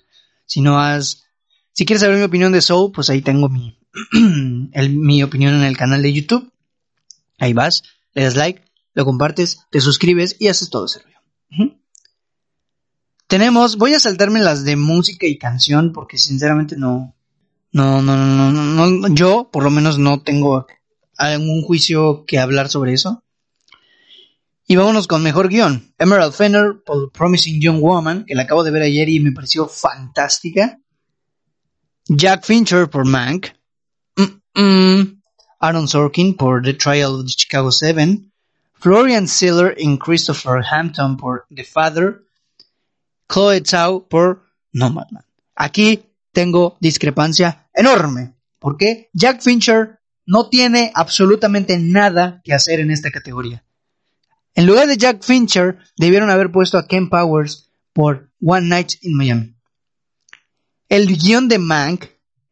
Si 0.44 0.60
no 0.60 0.78
has... 0.78 1.24
Si 1.72 1.86
quieres 1.86 2.02
saber 2.02 2.18
mi 2.18 2.24
opinión 2.24 2.52
de 2.52 2.60
Soul, 2.60 2.92
pues 2.92 3.08
ahí 3.08 3.22
tengo 3.22 3.48
mi, 3.48 3.78
mi 4.90 5.22
opinión 5.22 5.54
en 5.54 5.62
el 5.62 5.76
canal 5.76 6.02
de 6.02 6.12
YouTube. 6.12 6.52
Ahí 7.38 7.54
vas, 7.54 7.82
le 8.16 8.24
das 8.24 8.34
like, 8.34 8.64
lo 8.94 9.04
compartes, 9.04 9.66
te 9.70 9.80
suscribes 9.80 10.36
y 10.40 10.48
haces 10.48 10.70
todo 10.70 10.86
ese 10.86 11.00
rollo. 11.00 11.78
Tenemos, 13.26 13.76
voy 13.76 13.92
a 13.92 14.00
saltarme 14.00 14.40
las 14.40 14.64
de 14.64 14.76
música 14.76 15.26
y 15.26 15.36
canción 15.36 15.92
porque 15.92 16.16
sinceramente 16.16 16.76
no, 16.78 17.14
no, 17.72 18.00
no, 18.00 18.16
no, 18.16 18.52
no, 18.52 18.86
no, 18.86 19.14
yo 19.14 19.50
por 19.52 19.62
lo 19.64 19.70
menos 19.70 19.98
no 19.98 20.22
tengo 20.22 20.66
algún 21.18 21.62
juicio 21.62 22.24
que 22.24 22.38
hablar 22.38 22.70
sobre 22.70 22.94
eso. 22.94 23.22
Y 24.66 24.76
vámonos 24.76 25.06
con 25.06 25.22
mejor 25.22 25.48
guion. 25.48 25.94
Emerald 25.98 26.32
Fenner 26.32 26.82
por 26.84 27.12
Promising 27.12 27.60
Young 27.60 27.80
Woman, 27.80 28.24
que 28.26 28.34
la 28.34 28.44
acabo 28.44 28.64
de 28.64 28.70
ver 28.70 28.82
ayer 28.82 29.10
y 29.10 29.20
me 29.20 29.32
pareció 29.32 29.68
fantástica. 29.68 30.80
Jack 32.08 32.46
Fincher 32.46 32.88
por 32.88 33.04
Mank. 33.06 33.48
Aaron 35.60 35.88
Sorkin 35.88 36.36
por 36.36 36.62
The 36.62 36.74
Trial 36.74 37.14
of 37.14 37.26
the 37.26 37.32
Chicago 37.32 37.70
Seven. 37.70 38.32
Florian 38.74 39.26
Siller 39.26 39.74
y 39.78 39.98
Christopher 39.98 40.62
Hampton 40.70 41.16
por 41.16 41.46
The 41.54 41.64
Father. 41.64 42.22
Chloe 43.28 43.62
Zhao 43.64 44.06
por 44.08 44.44
Nomadland. 44.72 45.24
Aquí 45.54 46.04
tengo 46.32 46.76
discrepancia 46.80 47.68
enorme. 47.74 48.34
Porque 48.58 49.10
Jack 49.12 49.42
Fincher 49.42 50.00
no 50.26 50.48
tiene 50.48 50.92
absolutamente 50.94 51.78
nada 51.78 52.40
que 52.44 52.52
hacer 52.52 52.80
en 52.80 52.90
esta 52.90 53.10
categoría. 53.10 53.64
En 54.54 54.66
lugar 54.66 54.86
de 54.88 54.96
Jack 54.96 55.22
Fincher, 55.22 55.78
debieron 55.96 56.30
haber 56.30 56.50
puesto 56.50 56.78
a 56.78 56.86
Ken 56.86 57.08
Powers 57.08 57.70
por 57.92 58.30
One 58.42 58.68
Night 58.68 58.92
in 59.02 59.14
Miami. 59.14 59.54
El 60.88 61.06
guion 61.06 61.48
de 61.48 61.58
Mank 61.58 62.06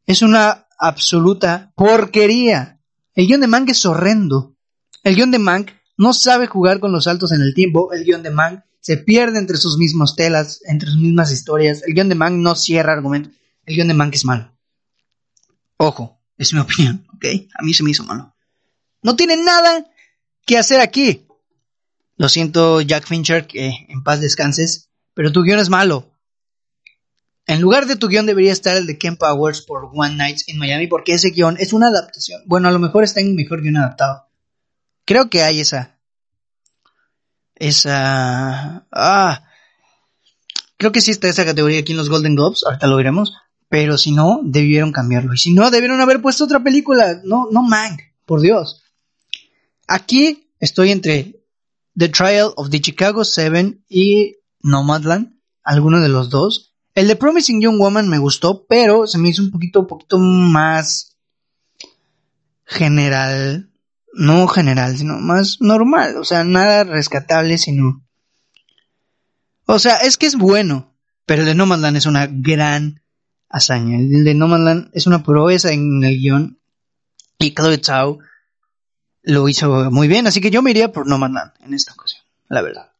es 0.07 0.23
una 0.23 0.67
absoluta 0.79 1.73
porquería. 1.75 2.74
El 3.15 3.27
guion 3.27 3.41
de 3.41 3.47
Mank 3.47 3.71
es 3.71 3.85
horrendo. 3.87 4.57
El 5.03 5.15
guion 5.15 5.31
de 5.31 5.39
Mank 5.39 5.71
no 5.97 6.13
sabe 6.13 6.47
jugar 6.47 6.81
con 6.81 6.93
los 6.93 7.05
saltos 7.05 7.33
en 7.33 7.41
el 7.41 7.55
tiempo. 7.55 7.93
El 7.93 8.05
guion 8.05 8.23
de 8.23 8.31
Mank 8.31 8.65
se 8.81 8.97
pierde 8.97 9.39
entre 9.39 9.57
sus 9.57 9.79
mismos 9.79 10.17
telas, 10.17 10.61
entre 10.65 10.91
sus 10.91 11.01
mismas 11.01 11.31
historias. 11.31 11.83
El 11.87 11.95
guion 11.95 12.09
de 12.09 12.17
Mank 12.17 12.37
no 12.37 12.57
cierra 12.57 12.93
argumentos. 12.93 13.33
El 13.67 13.77
guion 13.77 13.89
de 13.89 13.95
Mank 13.95 14.15
es 14.15 14.25
malo. 14.25 14.53
Ojo, 15.77 16.21
es 16.37 16.53
mi 16.53 16.61
opinión, 16.61 17.07
¿ok? 17.15 17.25
A 17.59 17.63
mí 17.63 17.73
se 17.73 17.83
me 17.83 17.91
hizo 17.91 18.05
malo. 18.05 18.35
No 19.03 19.17
tiene 19.17 19.37
nada 19.37 19.87
que 20.45 20.59
hacer 20.59 20.81
aquí. 20.81 21.27
Lo 22.17 22.29
siento, 22.29 22.81
Jack 22.81 23.07
Fincher, 23.07 23.47
que 23.47 23.87
en 23.89 24.03
paz 24.03 24.21
descanses, 24.21 24.91
pero 25.15 25.33
tu 25.33 25.43
guion 25.43 25.61
es 25.61 25.69
malo. 25.69 26.14
En 27.47 27.61
lugar 27.61 27.87
de 27.87 27.97
tu 27.97 28.09
guion 28.09 28.27
debería 28.27 28.53
estar 28.53 28.77
el 28.77 28.87
de 28.87 28.99
Ken 28.99 29.17
Powers 29.17 29.63
por 29.63 29.91
One 29.93 30.17
Night 30.17 30.41
in 30.47 30.59
Miami, 30.59 30.87
porque 30.87 31.13
ese 31.13 31.31
guion 31.31 31.57
es 31.59 31.73
una 31.73 31.89
adaptación. 31.89 32.43
Bueno, 32.47 32.69
a 32.69 32.73
lo 32.73 32.79
mejor 32.79 33.05
está 33.05 33.21
en 33.21 33.37
mejor 33.37 33.61
guion 33.61 33.77
adaptado. 33.77 34.27
Creo 35.05 35.29
que 35.29 35.43
hay 35.43 35.61
esa. 35.61 35.99
Esa. 37.55 38.87
Ah. 38.91 39.45
Creo 40.79 40.93
que 40.93 41.03
sí 41.03 41.11
está 41.11 41.29
esa 41.29 41.45
categoría 41.45 41.81
aquí 41.81 41.93
en 41.93 41.99
los 41.99 42.09
Golden 42.09 42.35
Globes. 42.35 42.65
Ahorita 42.65 42.87
lo 42.87 42.97
veremos. 42.97 43.35
Pero 43.69 43.99
si 43.99 44.13
no, 44.13 44.41
debieron 44.43 44.93
cambiarlo. 44.93 45.35
Y 45.35 45.39
si 45.39 45.53
no, 45.53 45.71
debieron 45.71 46.01
haber 46.01 46.23
puesto 46.23 46.45
otra 46.45 46.63
película. 46.63 47.21
No, 47.25 47.49
no 47.51 47.63
Mank, 47.63 48.01
por 48.25 48.41
Dios. 48.41 48.83
Aquí 49.87 50.49
estoy 50.61 50.91
entre 50.91 51.45
The 51.97 52.09
Trial 52.09 52.53
of 52.57 52.71
the 52.71 52.81
Chicago 52.81 53.25
Seven 53.25 53.85
y 53.89 54.37
Nomadland. 54.61 55.39
Alguno 55.63 56.01
de 56.01 56.09
los 56.09 56.31
dos. 56.31 56.74
El 56.95 57.09
de 57.09 57.17
Promising 57.17 57.61
Young 57.61 57.79
Woman 57.79 58.09
me 58.09 58.19
gustó, 58.19 58.67
pero 58.67 59.07
se 59.07 59.19
me 59.19 59.29
hizo 59.29 59.43
un 59.43 59.51
poquito, 59.51 59.81
un 59.81 59.87
poquito 59.87 60.19
más 60.19 61.17
general. 62.65 63.71
No 64.17 64.47
general, 64.47 64.97
sino 64.97 65.19
más 65.19 65.61
normal. 65.61 66.17
O 66.19 66.25
sea, 66.25 66.45
nada 66.45 66.85
rescatable, 66.85 67.59
sino. 67.59 68.05
O 69.67 69.81
sea, 69.81 69.97
es 69.97 70.17
que 70.17 70.27
es 70.27 70.37
bueno. 70.37 70.95
Pero 71.27 71.43
el 71.43 71.49
de 71.49 71.55
Nomadland 71.55 71.97
es 71.97 72.07
una 72.07 72.29
gran 72.31 73.03
hazaña. 73.55 73.99
El 73.99 74.25
de 74.25 74.35
No 74.35 74.49
Land 74.49 74.91
es 74.93 75.07
una 75.07 75.23
proeza 75.23 75.73
en 75.73 76.03
el 76.03 76.19
guion 76.19 76.59
y 77.39 77.55
Chloe 77.55 77.81
Zhao 77.83 78.19
lo 79.23 79.49
hizo 79.49 79.91
muy 79.91 80.09
bien, 80.09 80.27
así 80.27 80.41
que 80.41 80.51
yo 80.51 80.61
me 80.61 80.71
iría 80.71 80.93
por 80.93 81.07
No 81.07 81.19
Land 81.19 81.53
en 81.61 81.73
esta 81.73 81.93
ocasión, 81.93 82.23
la 82.49 82.63
verdad. 82.63 82.91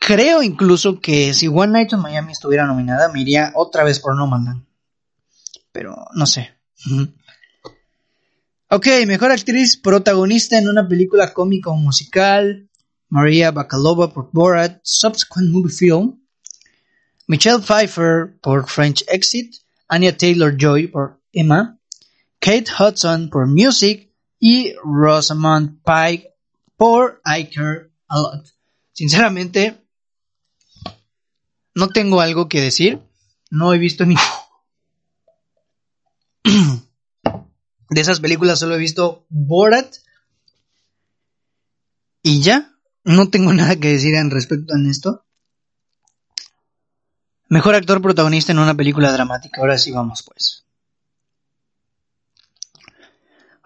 Creo 0.00 0.42
incluso 0.42 0.98
que 0.98 1.34
si 1.34 1.46
One 1.46 1.72
Night 1.72 1.92
in 1.92 2.00
Miami 2.00 2.32
estuviera 2.32 2.66
nominada, 2.66 3.12
me 3.12 3.20
iría 3.20 3.52
otra 3.54 3.84
vez 3.84 4.00
por 4.00 4.16
No 4.16 4.26
Land. 4.26 4.64
Pero 5.72 6.06
no 6.14 6.26
sé. 6.26 6.54
ok, 8.70 8.86
mejor 9.06 9.30
actriz 9.30 9.76
protagonista 9.76 10.58
en 10.58 10.68
una 10.68 10.88
película 10.88 11.34
cómica 11.34 11.68
o 11.68 11.76
musical. 11.76 12.68
Maria 13.10 13.50
Bakalova 13.50 14.12
por 14.12 14.30
Borat, 14.32 14.80
Subsequent 14.82 15.52
Movie 15.52 15.70
Film. 15.70 16.20
Michelle 17.28 17.60
Pfeiffer 17.60 18.38
por 18.40 18.66
French 18.68 19.04
Exit, 19.06 19.54
Anya 19.86 20.16
Taylor-Joy 20.16 20.88
por 20.88 21.20
Emma, 21.32 21.78
Kate 22.40 22.70
Hudson 22.72 23.28
por 23.28 23.46
Music 23.46 24.10
y 24.40 24.72
Rosamund 24.82 25.82
Pike 25.84 26.34
por 26.76 27.20
I 27.26 27.44
Care 27.44 27.90
a 28.08 28.18
Lot. 28.18 28.46
Sinceramente, 28.92 29.76
no 31.80 31.88
tengo 31.88 32.20
algo 32.20 32.46
que 32.46 32.60
decir. 32.60 33.00
No 33.50 33.72
he 33.72 33.78
visto 33.78 34.04
ni... 34.04 34.14
De 37.88 38.00
esas 38.00 38.20
películas 38.20 38.58
solo 38.58 38.74
he 38.74 38.78
visto 38.78 39.24
Borat. 39.30 39.96
Y 42.22 42.42
ya, 42.42 42.74
no 43.02 43.30
tengo 43.30 43.54
nada 43.60 43.76
que 43.76 43.88
decir 43.88 44.14
en 44.14 44.30
respecto 44.30 44.74
a 44.74 44.90
esto. 44.90 45.24
Mejor 47.48 47.74
actor 47.74 48.02
protagonista 48.02 48.52
en 48.52 48.58
una 48.58 48.74
película 48.74 49.10
dramática. 49.10 49.60
Ahora 49.60 49.78
sí 49.78 49.90
vamos 49.90 50.22
pues. 50.22 50.66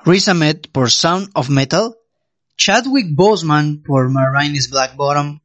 Riz 0.04 0.28
Ahmed 0.28 0.60
por 0.70 0.92
Sound 0.92 1.30
of 1.34 1.48
Metal. 1.48 1.96
Chadwick 2.56 3.08
Boseman 3.10 3.82
por 3.82 4.08
Marines 4.08 4.70
Black 4.70 4.94
Bottom. 4.94 5.40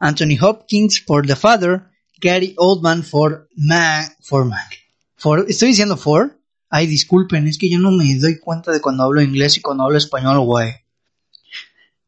Anthony 0.00 0.36
Hopkins 0.40 1.00
por 1.00 1.24
The 1.24 1.36
Father. 1.36 1.87
Gary 2.20 2.54
Oldman 2.56 3.02
por 3.02 3.48
Mac. 3.56 4.16
For 4.20 4.44
Mac. 4.44 4.76
For, 5.16 5.46
¿Estoy 5.48 5.68
diciendo 5.68 5.96
for? 5.96 6.38
Ay, 6.70 6.86
disculpen, 6.86 7.46
es 7.46 7.58
que 7.58 7.70
yo 7.70 7.78
no 7.78 7.90
me 7.90 8.14
doy 8.16 8.38
cuenta 8.38 8.72
de 8.72 8.80
cuando 8.80 9.04
hablo 9.04 9.22
inglés 9.22 9.56
y 9.56 9.60
cuando 9.60 9.84
hablo 9.84 9.96
español, 9.96 10.40
güey. 10.40 10.72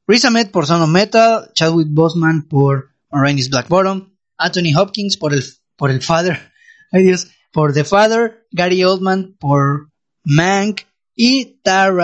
Riz 0.06 0.24
Ahmed 0.24 0.50
por 0.50 0.66
Sound 0.66 0.82
of 0.82 0.90
Metal. 0.90 1.50
Chadwick 1.54 1.88
Boseman 1.90 2.42
por 2.42 2.90
Marines 3.10 3.48
Black 3.48 3.68
Bottom. 3.68 4.10
Anthony 4.36 4.74
Hopkins 4.76 5.16
por 5.16 5.34
el 5.34 5.44
por 5.76 5.90
el 5.90 6.02
Father, 6.02 6.38
ay 6.92 7.04
Dios, 7.04 7.28
por 7.52 7.72
The 7.72 7.84
Father, 7.84 8.46
Gary 8.50 8.84
Oldman 8.84 9.36
por 9.38 9.90
Mank 10.24 10.82
y 11.14 11.60
Tahar 11.62 11.94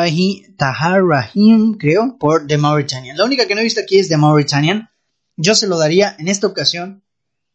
Rahim, 1.04 1.76
creo, 1.78 2.16
por 2.18 2.46
The 2.46 2.58
Mauritanian. 2.58 3.16
La 3.16 3.24
única 3.24 3.46
que 3.46 3.54
no 3.54 3.60
he 3.60 3.64
visto 3.64 3.80
aquí 3.80 3.98
es 3.98 4.08
The 4.08 4.16
Mauritanian. 4.16 4.88
yo 5.36 5.54
se 5.54 5.66
lo 5.66 5.78
daría 5.78 6.16
en 6.18 6.28
esta 6.28 6.46
ocasión 6.46 7.04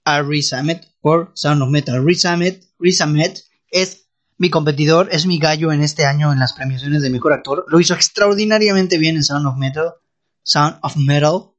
a 0.03 0.21
Riz 0.21 0.53
Ahmed 0.53 0.81
por 0.99 1.31
Sound 1.35 1.61
of 1.61 1.69
Metal. 1.69 2.03
Riz 2.05 2.25
Ahmed, 2.25 2.61
Riz 2.79 3.01
Ahmed 3.01 3.37
es 3.69 4.07
mi 4.37 4.49
competidor, 4.49 5.09
es 5.11 5.25
mi 5.25 5.37
gallo 5.37 5.71
en 5.71 5.81
este 5.81 6.05
año 6.05 6.31
en 6.31 6.39
las 6.39 6.53
premiaciones 6.53 7.01
de 7.01 7.09
mejor 7.09 7.33
actor. 7.33 7.65
Lo 7.67 7.79
hizo 7.79 7.93
extraordinariamente 7.93 8.97
bien 8.97 9.15
en 9.15 9.23
Sound 9.23 9.45
of 9.45 9.57
Metal. 9.57 9.93
Sound 10.43 10.79
of 10.81 10.97
Metal. 10.97 11.51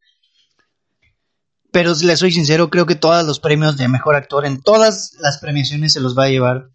Pero 1.71 1.95
si 1.95 2.05
le 2.07 2.17
soy 2.17 2.33
sincero, 2.33 2.71
creo 2.71 2.85
que 2.85 2.97
todos 2.97 3.25
los 3.25 3.41
premios 3.41 3.77
de 3.77 3.89
mejor 3.89 4.15
actor 4.15 4.45
en 4.45 4.61
todas 4.61 5.15
las 5.21 5.39
premiaciones 5.39 5.93
se 5.93 6.01
los 6.01 6.19
va 6.19 6.25
a 6.25 6.29
llevar 6.29 6.71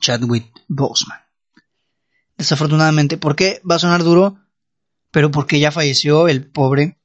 Chadwick 0.00 0.52
Boseman. 0.68 1.18
Desafortunadamente, 2.36 3.16
¿por 3.16 3.36
qué 3.36 3.62
va 3.68 3.76
a 3.76 3.78
sonar 3.78 4.02
duro? 4.02 4.38
Pero 5.10 5.30
porque 5.30 5.58
ya 5.58 5.72
falleció 5.72 6.28
el 6.28 6.46
pobre. 6.46 6.98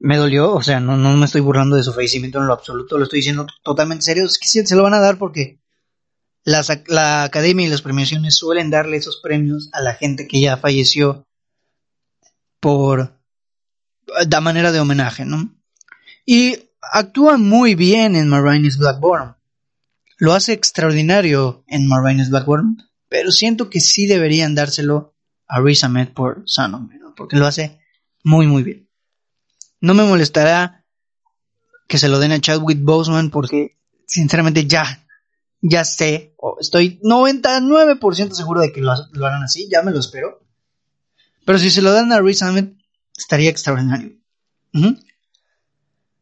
Me 0.00 0.16
dolió, 0.16 0.52
o 0.52 0.62
sea, 0.62 0.80
no, 0.80 0.96
no 0.96 1.16
me 1.16 1.26
estoy 1.26 1.40
burlando 1.40 1.76
de 1.76 1.82
su 1.82 1.92
fallecimiento 1.92 2.38
en 2.38 2.46
lo 2.46 2.54
absoluto, 2.54 2.98
lo 2.98 3.04
estoy 3.04 3.20
diciendo 3.20 3.46
totalmente 3.62 4.04
serio. 4.04 4.24
Es 4.24 4.38
que 4.38 4.48
se 4.48 4.76
lo 4.76 4.82
van 4.82 4.94
a 4.94 5.00
dar 5.00 5.18
porque 5.18 5.60
la 6.44 7.22
academia 7.22 7.66
y 7.66 7.68
las 7.68 7.82
premiaciones 7.82 8.36
suelen 8.36 8.70
darle 8.70 8.96
esos 8.96 9.20
premios 9.22 9.68
a 9.72 9.80
la 9.80 9.94
gente 9.94 10.26
que 10.26 10.40
ya 10.40 10.56
falleció 10.56 11.26
por 12.60 13.20
da 14.26 14.40
manera 14.40 14.72
de 14.72 14.80
homenaje, 14.80 15.24
¿no? 15.24 15.54
Y 16.26 16.58
actúa 16.92 17.36
muy 17.36 17.74
bien 17.74 18.16
en 18.16 18.28
Marines 18.28 18.78
Blackburn. 18.78 19.36
Lo 20.18 20.34
hace 20.34 20.52
extraordinario 20.52 21.64
en 21.66 21.86
Marines 21.86 22.30
Blackburn, 22.30 22.76
pero 23.08 23.30
siento 23.30 23.70
que 23.70 23.80
sí 23.80 24.06
deberían 24.06 24.54
dárselo 24.54 25.14
a 25.46 25.60
Riz 25.60 25.82
Ahmed 25.84 26.10
por 26.10 26.42
Son 26.46 26.90
porque 27.16 27.36
lo 27.36 27.46
hace 27.46 27.80
muy 28.22 28.46
muy 28.46 28.62
bien. 28.62 28.89
No 29.80 29.94
me 29.94 30.04
molestará 30.04 30.84
que 31.88 31.98
se 31.98 32.08
lo 32.08 32.18
den 32.18 32.32
a 32.32 32.40
Chadwick 32.40 32.80
Boseman 32.82 33.30
porque 33.30 33.78
sinceramente 34.06 34.66
ya 34.66 35.06
ya 35.62 35.84
sé, 35.84 36.34
estoy 36.58 37.00
99% 37.02 38.32
seguro 38.32 38.60
de 38.60 38.72
que 38.72 38.80
lo, 38.80 38.92
harán 38.92 39.42
así, 39.42 39.68
ya 39.70 39.82
me 39.82 39.90
lo 39.90 40.00
espero. 40.00 40.40
Pero 41.44 41.58
si 41.58 41.70
se 41.70 41.82
lo 41.82 41.92
dan 41.92 42.12
a 42.12 42.20
Riz 42.20 42.42
Ahmed, 42.42 42.72
estaría 43.16 43.50
extraordinario. 43.50 44.12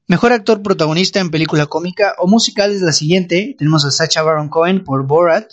Mejor 0.06 0.32
actor 0.32 0.62
protagonista 0.62 1.20
en 1.20 1.30
película 1.30 1.66
cómica 1.66 2.14
o 2.18 2.26
musical 2.26 2.72
es 2.72 2.80
la 2.80 2.92
siguiente. 2.92 3.54
Tenemos 3.58 3.84
a 3.84 3.90
Sacha 3.90 4.22
Baron 4.22 4.48
Cohen 4.48 4.82
por 4.82 5.06
Borat. 5.06 5.52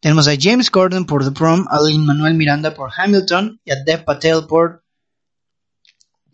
Tenemos 0.00 0.28
a 0.28 0.34
James 0.38 0.70
Corden 0.70 1.04
por 1.04 1.24
The 1.24 1.32
Prom, 1.32 1.66
a 1.68 1.82
Lin 1.82 2.06
Manuel 2.06 2.34
Miranda 2.34 2.74
por 2.74 2.90
Hamilton 2.96 3.60
y 3.64 3.72
a 3.72 3.82
Dev 3.84 4.04
Patel 4.04 4.46
por 4.46 4.84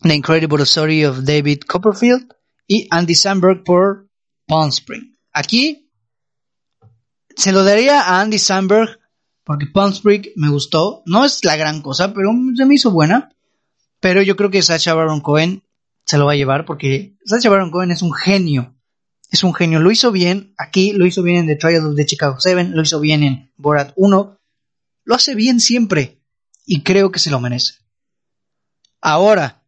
The 0.03 0.15
Incredible 0.15 0.63
Story 0.65 1.05
of 1.05 1.25
David 1.25 1.61
Copperfield 1.61 2.35
y 2.67 2.89
Andy 2.91 3.15
Samberg 3.15 3.63
por 3.63 4.09
Palm 4.47 4.71
Spring. 4.71 5.17
Aquí 5.33 5.91
se 7.37 7.53
lo 7.53 7.63
daría 7.63 8.03
a 8.03 8.21
Andy 8.21 8.39
Samberg 8.39 8.99
porque 9.45 9.67
Palm 9.67 9.93
Spring 9.93 10.27
me 10.37 10.49
gustó. 10.49 11.03
No 11.07 11.25
es 11.25 11.45
la 11.45 11.57
gran 11.57 11.83
cosa, 11.83 12.13
pero 12.13 12.31
se 12.57 12.65
me 12.67 12.75
hizo 12.75 12.91
buena. 12.91 13.31
Pero 14.01 14.23
yo 14.23 14.35
creo 14.35 14.51
que 14.51 14.63
Sacha 14.63 14.95
Baron 14.95 15.21
Cohen 15.21 15.63
se 16.05 16.19
lo 16.19 16.27
va 16.27 16.33
a 16.33 16.37
llevar 16.37 16.65
porque 16.65 17.17
Sacha 17.25 17.49
Baron 17.49 17.71
Cohen 17.71 17.93
es 17.93 18.03
un 18.03 18.13
genio. 18.13 18.75
Es 19.31 19.45
un 19.45 19.55
genio. 19.55 19.79
Lo 19.79 19.91
hizo 19.91 20.11
bien 20.11 20.53
aquí, 20.59 20.93
lo 20.93 21.07
hizo 21.07 21.23
bien 21.23 21.39
en 21.39 21.47
The 21.47 21.57
Trial 21.57 21.87
of 21.87 21.97
the 21.97 22.05
Chicago 22.05 22.37
7, 22.39 22.71
lo 22.71 22.83
hizo 22.83 22.99
bien 23.01 23.23
en 23.23 23.53
Borat 23.57 23.93
1. 23.97 24.39
Lo 25.05 25.15
hace 25.15 25.35
bien 25.37 25.61
siempre. 25.61 26.21
Y 26.67 26.83
creo 26.83 27.11
que 27.11 27.19
se 27.19 27.31
lo 27.31 27.41
merece. 27.41 27.75
Ahora, 29.01 29.62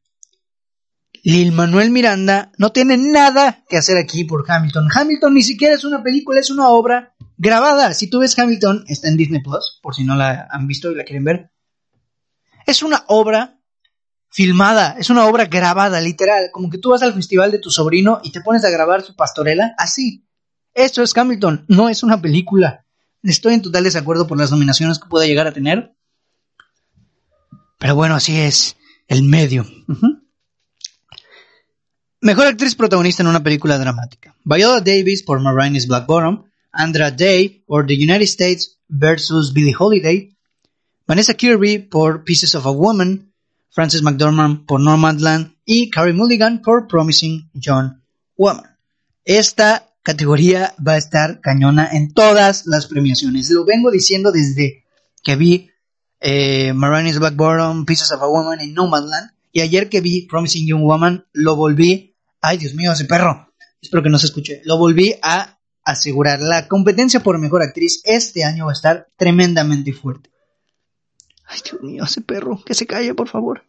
Lil 1.25 1.53
Manuel 1.53 1.91
Miranda 1.91 2.53
no 2.59 2.71
tiene 2.71 2.99
nada 2.99 3.65
que 3.67 3.79
hacer 3.79 3.97
aquí 3.97 4.25
por 4.25 4.45
Hamilton. 4.47 4.89
Hamilton 4.95 5.33
ni 5.33 5.43
siquiera 5.43 5.75
es 5.75 5.85
una 5.85 6.03
película, 6.03 6.39
es 6.39 6.51
una 6.51 6.69
obra 6.69 7.15
grabada. 7.39 7.95
Si 7.95 8.11
tú 8.11 8.19
ves 8.19 8.39
Hamilton, 8.39 8.85
está 8.89 9.09
en 9.09 9.17
Disney 9.17 9.43
Plus, 9.43 9.81
por 9.83 9.95
si 9.95 10.05
no 10.05 10.17
la 10.17 10.47
han 10.51 10.67
visto 10.67 10.93
y 10.93 10.95
la 10.95 11.05
quieren 11.05 11.25
ver. 11.25 11.51
Es 12.67 12.83
una 12.83 13.05
obra 13.09 13.59
filmada, 14.29 14.97
es 14.99 15.09
una 15.09 15.25
obra 15.25 15.47
grabada, 15.47 15.99
literal. 16.03 16.51
Como 16.53 16.69
que 16.69 16.77
tú 16.77 16.91
vas 16.91 17.03
al 17.03 17.15
festival 17.15 17.51
de 17.51 17.59
tu 17.59 17.71
sobrino 17.71 18.21
y 18.23 18.31
te 18.31 18.43
pones 18.43 18.63
a 18.67 18.71
grabar 18.71 19.01
su 19.01 19.17
pastorela. 19.17 19.75
Así. 19.79 20.27
Esto 20.75 21.03
es 21.03 21.17
Hamilton, 21.17 21.65
no 21.69 21.89
es 21.89 22.03
una 22.03 22.21
película. 22.21 22.85
Estoy 23.23 23.55
en 23.55 23.63
total 23.63 23.85
desacuerdo 23.85 24.27
por 24.27 24.37
las 24.37 24.51
nominaciones 24.51 24.99
que 24.99 25.09
pueda 25.09 25.25
llegar 25.25 25.47
a 25.47 25.53
tener. 25.53 25.97
Pero 27.79 27.95
bueno, 27.95 28.15
así 28.15 28.37
es 28.37 28.77
el 29.09 29.23
medio. 29.23 29.65
Mejor 32.25 32.47
actriz 32.47 32.75
protagonista 32.75 33.23
en 33.23 33.27
una 33.27 33.43
película 33.43 33.77
dramática. 33.77 34.35
Viola 34.45 34.81
Davis 34.81 35.23
por 35.23 35.41
Marines 35.41 35.87
Black 35.87 36.07
Bottom, 36.07 36.45
Andra 36.73 37.11
Day 37.11 37.63
por 37.67 37.87
The 37.87 37.97
United 37.97 38.23
States 38.23 38.79
vs. 38.89 39.53
Billie 39.53 39.75
Holiday, 39.79 40.35
Vanessa 41.07 41.35
Kirby 41.35 41.81
por 41.81 42.25
Pieces 42.25 42.55
of 42.55 42.65
a 42.65 42.71
Woman, 42.71 43.31
Frances 43.69 44.01
McDormand 44.01 44.65
por 44.65 44.81
Nomadland 44.81 45.53
y 45.67 45.91
Carrie 45.91 46.15
Mulligan 46.15 46.63
por 46.63 46.89
Promising 46.89 47.51
Young 47.53 48.01
Woman. 48.39 48.75
Esta 49.27 49.93
categoría 50.03 50.75
va 50.77 50.93
a 50.93 50.97
estar 50.97 51.43
cañona 51.43 51.91
en 51.93 52.15
todas 52.15 52.65
las 52.65 52.87
premiaciones. 52.87 53.51
Lo 53.51 53.67
vengo 53.67 53.91
diciendo 53.91 54.33
desde 54.33 54.87
que 55.23 55.37
vi 55.37 55.69
eh, 56.21 56.73
Marines 56.73 57.19
Black 57.19 57.37
Bottom, 57.37 57.85
Pieces 57.85 58.11
of 58.13 58.23
a 58.23 58.27
Woman 58.27 58.63
y 58.63 58.69
Nomadland. 58.69 59.33
Y 59.53 59.61
ayer 59.61 59.91
que 59.91 60.01
vi 60.01 60.23
Promising 60.23 60.67
Young 60.67 60.85
Woman, 60.85 61.27
lo 61.35 61.55
volví 61.55 62.13
Ay, 62.47 62.59
Dios 62.59 62.75
mío, 62.75 62.93
ese 62.93 63.07
perro. 63.07 63.55
Espero 63.81 64.03
que 64.03 64.11
no 64.11 64.19
se 64.19 64.27
escuche. 64.27 64.61
Lo 64.65 64.77
volví 64.77 65.15
a 65.23 65.59
asegurar. 65.83 66.41
La 66.41 66.69
competencia 66.69 67.21
por 67.21 67.39
mejor 67.39 67.63
actriz 67.63 68.03
este 68.05 68.45
año 68.45 68.67
va 68.67 68.73
a 68.73 68.75
estar 68.75 69.09
tremendamente 69.17 69.95
fuerte. 69.95 70.31
Ay, 71.47 71.61
Dios 71.65 71.83
mío, 71.83 72.05
ese 72.05 72.21
perro. 72.21 72.63
Que 72.63 72.75
se 72.75 72.87
calle, 72.87 73.15
por 73.15 73.31
favor. 73.31 73.65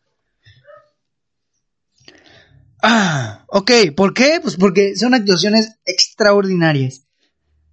Ah, 2.83 3.45
ok. 3.47 3.71
¿Por 3.95 4.13
qué? 4.13 4.39
Pues 4.41 4.57
porque 4.57 4.97
son 4.97 5.13
actuaciones 5.13 5.77
extraordinarias. 5.85 7.05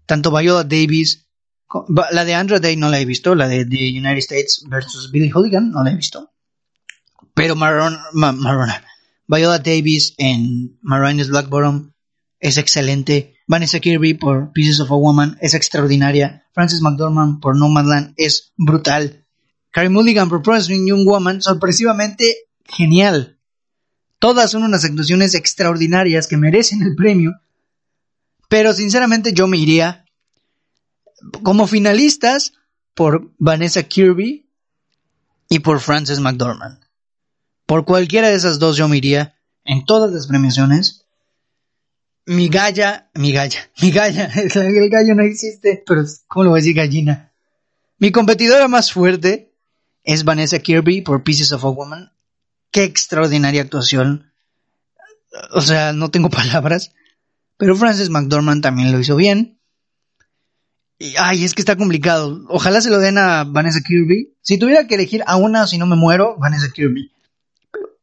Tanto 0.06 0.30
Viola 0.30 0.62
Davis, 0.62 1.26
la 2.12 2.24
de 2.24 2.34
Andrew 2.34 2.60
Day 2.60 2.76
no 2.76 2.90
la 2.90 3.00
he 3.00 3.04
visto, 3.04 3.34
la 3.34 3.48
de 3.48 3.64
The 3.64 3.90
United 3.90 4.18
States 4.18 4.64
versus 4.68 5.10
Billy 5.10 5.30
Hooligan 5.30 5.72
no 5.72 5.82
la 5.82 5.90
he 5.90 5.96
visto. 5.96 6.32
Pero 7.34 7.56
Maron, 7.56 7.98
Marona, 8.12 8.84
Viola 9.26 9.58
Davis 9.58 10.14
en 10.18 10.78
Marines 10.82 11.28
Black 11.28 11.48
Bottom 11.48 11.92
es 12.40 12.58
excelente. 12.58 13.36
Vanessa 13.46 13.80
Kirby 13.80 14.14
por 14.14 14.52
Pieces 14.52 14.80
of 14.80 14.90
a 14.90 14.94
Woman 14.94 15.38
es 15.40 15.54
extraordinaria. 15.54 16.46
Frances 16.52 16.80
McDormand 16.80 17.40
por 17.40 17.56
Nomadland 17.56 18.14
es 18.16 18.52
brutal. 18.56 19.26
Carrie 19.70 19.88
Mulligan 19.88 20.28
por 20.28 20.42
Promising 20.42 20.86
Young 20.86 21.06
Woman, 21.06 21.40
sorpresivamente 21.40 22.34
genial. 22.64 23.38
Todas 24.18 24.50
son 24.50 24.62
unas 24.62 24.84
actuaciones 24.84 25.34
extraordinarias 25.34 26.26
que 26.26 26.36
merecen 26.36 26.82
el 26.82 26.94
premio. 26.94 27.32
Pero 28.48 28.72
sinceramente 28.72 29.32
yo 29.32 29.48
me 29.48 29.56
iría 29.56 30.04
como 31.42 31.66
finalistas 31.66 32.52
por 32.94 33.32
Vanessa 33.38 33.82
Kirby 33.82 34.48
y 35.48 35.58
por 35.60 35.80
Frances 35.80 36.20
McDormand. 36.20 36.80
Por 37.72 37.86
cualquiera 37.86 38.28
de 38.28 38.34
esas 38.34 38.58
dos 38.58 38.76
yo 38.76 38.86
me 38.86 38.98
iría 38.98 39.34
en 39.64 39.86
todas 39.86 40.12
las 40.12 40.26
premiaciones. 40.26 41.06
Mi 42.26 42.50
galla, 42.50 43.08
mi 43.14 43.32
galla, 43.32 43.70
mi 43.80 43.90
galla, 43.90 44.26
el 44.34 44.90
gallo 44.90 45.14
no 45.14 45.22
existe, 45.22 45.82
pero 45.86 46.04
¿cómo 46.28 46.44
lo 46.44 46.50
voy 46.50 46.58
a 46.58 46.60
decir 46.60 46.76
gallina? 46.76 47.32
Mi 47.96 48.12
competidora 48.12 48.68
más 48.68 48.92
fuerte 48.92 49.54
es 50.04 50.22
Vanessa 50.24 50.58
Kirby 50.58 51.00
por 51.00 51.24
Pieces 51.24 51.50
of 51.52 51.64
a 51.64 51.68
Woman. 51.68 52.12
Qué 52.70 52.84
extraordinaria 52.84 53.62
actuación. 53.62 54.30
O 55.52 55.62
sea, 55.62 55.94
no 55.94 56.10
tengo 56.10 56.28
palabras. 56.30 56.92
Pero 57.56 57.74
Frances 57.74 58.10
McDormand 58.10 58.62
también 58.62 58.92
lo 58.92 59.00
hizo 59.00 59.16
bien. 59.16 59.58
Y, 60.98 61.14
ay, 61.16 61.42
es 61.42 61.54
que 61.54 61.62
está 61.62 61.76
complicado. 61.76 62.44
Ojalá 62.50 62.82
se 62.82 62.90
lo 62.90 62.98
den 62.98 63.16
a 63.16 63.44
Vanessa 63.44 63.80
Kirby. 63.80 64.36
Si 64.42 64.58
tuviera 64.58 64.86
que 64.86 64.96
elegir 64.96 65.24
a 65.26 65.36
una, 65.36 65.66
si 65.66 65.78
no 65.78 65.86
me 65.86 65.96
muero, 65.96 66.36
Vanessa 66.36 66.68
Kirby 66.70 67.12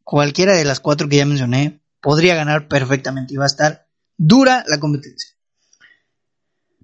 cualquiera 0.09 0.57
de 0.57 0.65
las 0.65 0.79
cuatro 0.79 1.07
que 1.07 1.17
ya 1.17 1.25
mencioné 1.27 1.83
podría 2.01 2.33
ganar 2.33 2.67
perfectamente 2.67 3.35
y 3.35 3.37
va 3.37 3.43
a 3.43 3.53
estar 3.53 3.87
dura 4.17 4.63
la 4.67 4.79
competencia. 4.79 5.35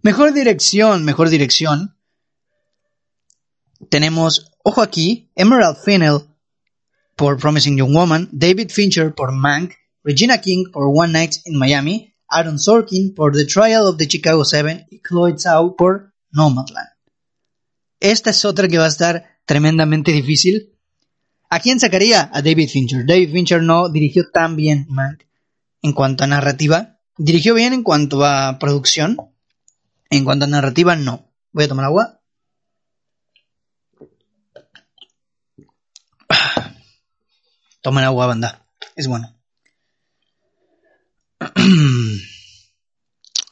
Mejor 0.03 0.31
dirección, 0.31 1.03
mejor 1.03 1.29
dirección. 1.29 1.97
Tenemos, 3.89 4.51
ojo 4.63 4.83
aquí, 4.83 5.31
Emerald 5.33 5.77
Fennell 5.83 6.19
por 7.15 7.39
Promising 7.39 7.77
Young 7.77 7.95
Woman, 7.95 8.29
David 8.31 8.69
Fincher 8.69 9.15
por 9.15 9.31
Mank, 9.31 9.73
Regina 10.03 10.39
King 10.39 10.65
por 10.71 10.83
One 10.93 11.11
Night 11.11 11.37
in 11.45 11.57
Miami, 11.57 12.13
Aaron 12.27 12.59
Sorkin 12.59 13.15
por 13.15 13.33
The 13.33 13.45
Trial 13.45 13.87
of 13.87 13.97
the 13.97 14.07
Chicago 14.07 14.45
Seven 14.45 14.85
y 14.91 15.01
Chloe 15.01 15.35
Zhao 15.35 15.75
por 15.75 16.13
Nomadland. 16.29 16.89
Esta 17.99 18.29
es 18.29 18.45
otra 18.45 18.67
que 18.67 18.77
va 18.77 18.85
a 18.85 18.89
estar 18.89 19.39
tremendamente 19.47 20.11
difícil 20.11 20.74
¿A 21.49 21.59
quién 21.59 21.79
sacaría? 21.79 22.29
A 22.33 22.41
David 22.41 22.69
Fincher. 22.69 23.05
David 23.05 23.31
Fincher 23.31 23.61
no 23.61 23.89
dirigió 23.89 24.29
tan 24.31 24.55
bien 24.55 24.85
Mank. 24.89 25.23
en 25.81 25.93
cuanto 25.93 26.23
a 26.23 26.27
narrativa. 26.27 26.99
Dirigió 27.17 27.53
bien 27.53 27.73
en 27.73 27.83
cuanto 27.83 28.25
a 28.25 28.59
producción. 28.59 29.17
En 30.09 30.25
cuanto 30.25 30.45
a 30.45 30.47
narrativa, 30.47 30.95
no. 30.95 31.31
Voy 31.51 31.65
a 31.65 31.67
tomar 31.67 31.85
agua. 31.85 32.21
Tomen 37.81 38.03
agua, 38.03 38.27
banda. 38.27 38.65
Es 38.95 39.07
bueno. 39.07 39.35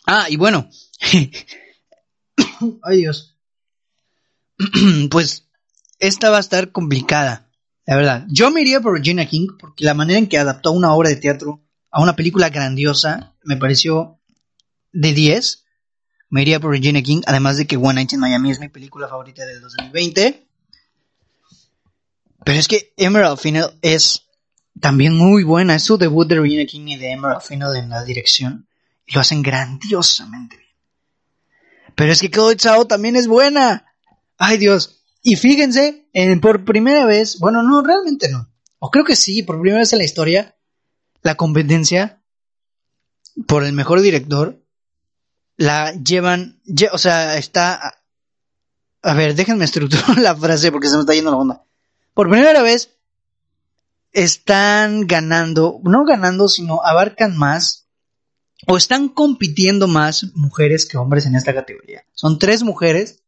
ah, 0.06 0.30
y 0.30 0.36
bueno. 0.38 0.70
Ay 2.84 2.98
Dios. 2.98 3.38
pues 5.10 5.48
esta 6.00 6.30
va 6.30 6.38
a 6.38 6.42
estar 6.42 6.72
complicada. 6.72 7.43
La 7.86 7.96
verdad. 7.96 8.26
Yo 8.30 8.50
me 8.52 8.62
iría 8.62 8.80
por 8.80 8.94
Regina 8.94 9.26
King 9.26 9.48
porque 9.60 9.84
la 9.84 9.94
manera 9.94 10.20
en 10.20 10.28
que 10.28 10.38
adaptó 10.38 10.72
una 10.72 10.94
obra 10.94 11.10
de 11.10 11.18
teatro 11.18 11.62
a 11.92 12.02
una 12.02 12.16
película 12.16 12.50
grandiosa 12.50 13.36
me 13.44 13.58
pareció 13.58 14.20
de 14.92 15.14
10. 15.14 15.66
Me 16.30 16.42
iría 16.42 16.60
por 16.60 16.72
Regina 16.72 17.02
King, 17.02 17.22
además 17.26 17.58
de 17.58 17.68
que 17.68 17.78
One 17.78 17.96
Night 17.96 18.14
in 18.14 18.20
Miami 18.20 18.52
es 18.52 18.60
mi 18.60 18.70
película 18.70 19.08
favorita 19.08 19.46
del 19.46 19.62
2020. 19.62 20.48
Pero 22.44 22.60
es 22.60 22.68
que 22.68 22.94
Emerald 22.98 23.38
Final 23.38 23.78
es 23.82 24.28
también 24.80 25.16
muy 25.16 25.44
buena. 25.44 25.76
Es 25.76 25.84
su 25.84 25.98
debut 25.98 26.28
de 26.28 26.40
Regina 26.40 26.66
King 26.66 26.88
y 26.88 26.98
de 26.98 27.12
Emerald 27.12 27.42
Final 27.42 27.76
en 27.76 27.90
la 27.90 28.04
dirección. 28.04 28.68
Y 29.06 29.14
lo 29.14 29.22
hacen 29.22 29.42
grandiosamente 29.42 30.58
bien. 30.58 30.70
Pero 31.96 32.12
es 32.12 32.22
que 32.22 32.32
Chloe 32.32 32.58
Zhao 32.58 32.88
también 32.88 33.16
es 33.16 33.28
buena. 33.28 33.86
Ay 34.38 34.58
Dios. 34.58 35.03
Y 35.24 35.38
fíjense, 35.38 36.10
por 36.42 36.66
primera 36.66 37.06
vez, 37.06 37.40
bueno, 37.40 37.64
no, 37.64 37.82
realmente 37.82 38.30
no. 38.30 38.52
O 38.78 38.92
creo 38.92 39.06
que 39.06 39.16
sí, 39.16 39.42
por 39.42 39.56
primera 39.56 39.80
vez 39.80 39.94
en 39.94 40.00
la 40.00 40.06
historia, 40.06 40.58
la 41.22 41.36
competencia 41.36 42.22
por 43.48 43.64
el 43.64 43.72
mejor 43.72 44.02
director 44.02 44.62
la 45.56 45.94
llevan, 45.94 46.62
o 46.92 46.98
sea, 46.98 47.38
está... 47.38 48.00
A 49.02 49.14
ver, 49.14 49.36
déjenme 49.36 49.66
estructurar 49.66 50.18
la 50.20 50.36
frase 50.36 50.72
porque 50.72 50.90
se 50.90 50.96
me 50.96 51.02
está 51.02 51.14
yendo 51.14 51.32
la 51.32 51.38
onda. 51.38 51.64
Por 52.14 52.30
primera 52.30 52.62
vez 52.62 52.98
están 54.12 55.08
ganando, 55.08 55.80
no 55.84 56.04
ganando, 56.06 56.48
sino 56.50 56.84
abarcan 56.84 57.38
más 57.38 57.88
o 58.68 58.78
están 58.78 59.10
compitiendo 59.10 59.88
más 59.88 60.32
mujeres 60.36 60.86
que 60.86 60.98
hombres 60.98 61.26
en 61.26 61.36
esta 61.36 61.54
categoría. 61.54 62.06
Son 62.14 62.40
tres 62.40 62.64
mujeres, 62.64 63.24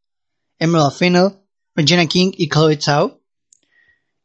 Emerald 0.60 0.94
Fennell, 0.94 1.45
Regina 1.76 2.06
King 2.08 2.32
y 2.38 2.50
Chloe 2.50 2.80
Zhao, 2.82 3.22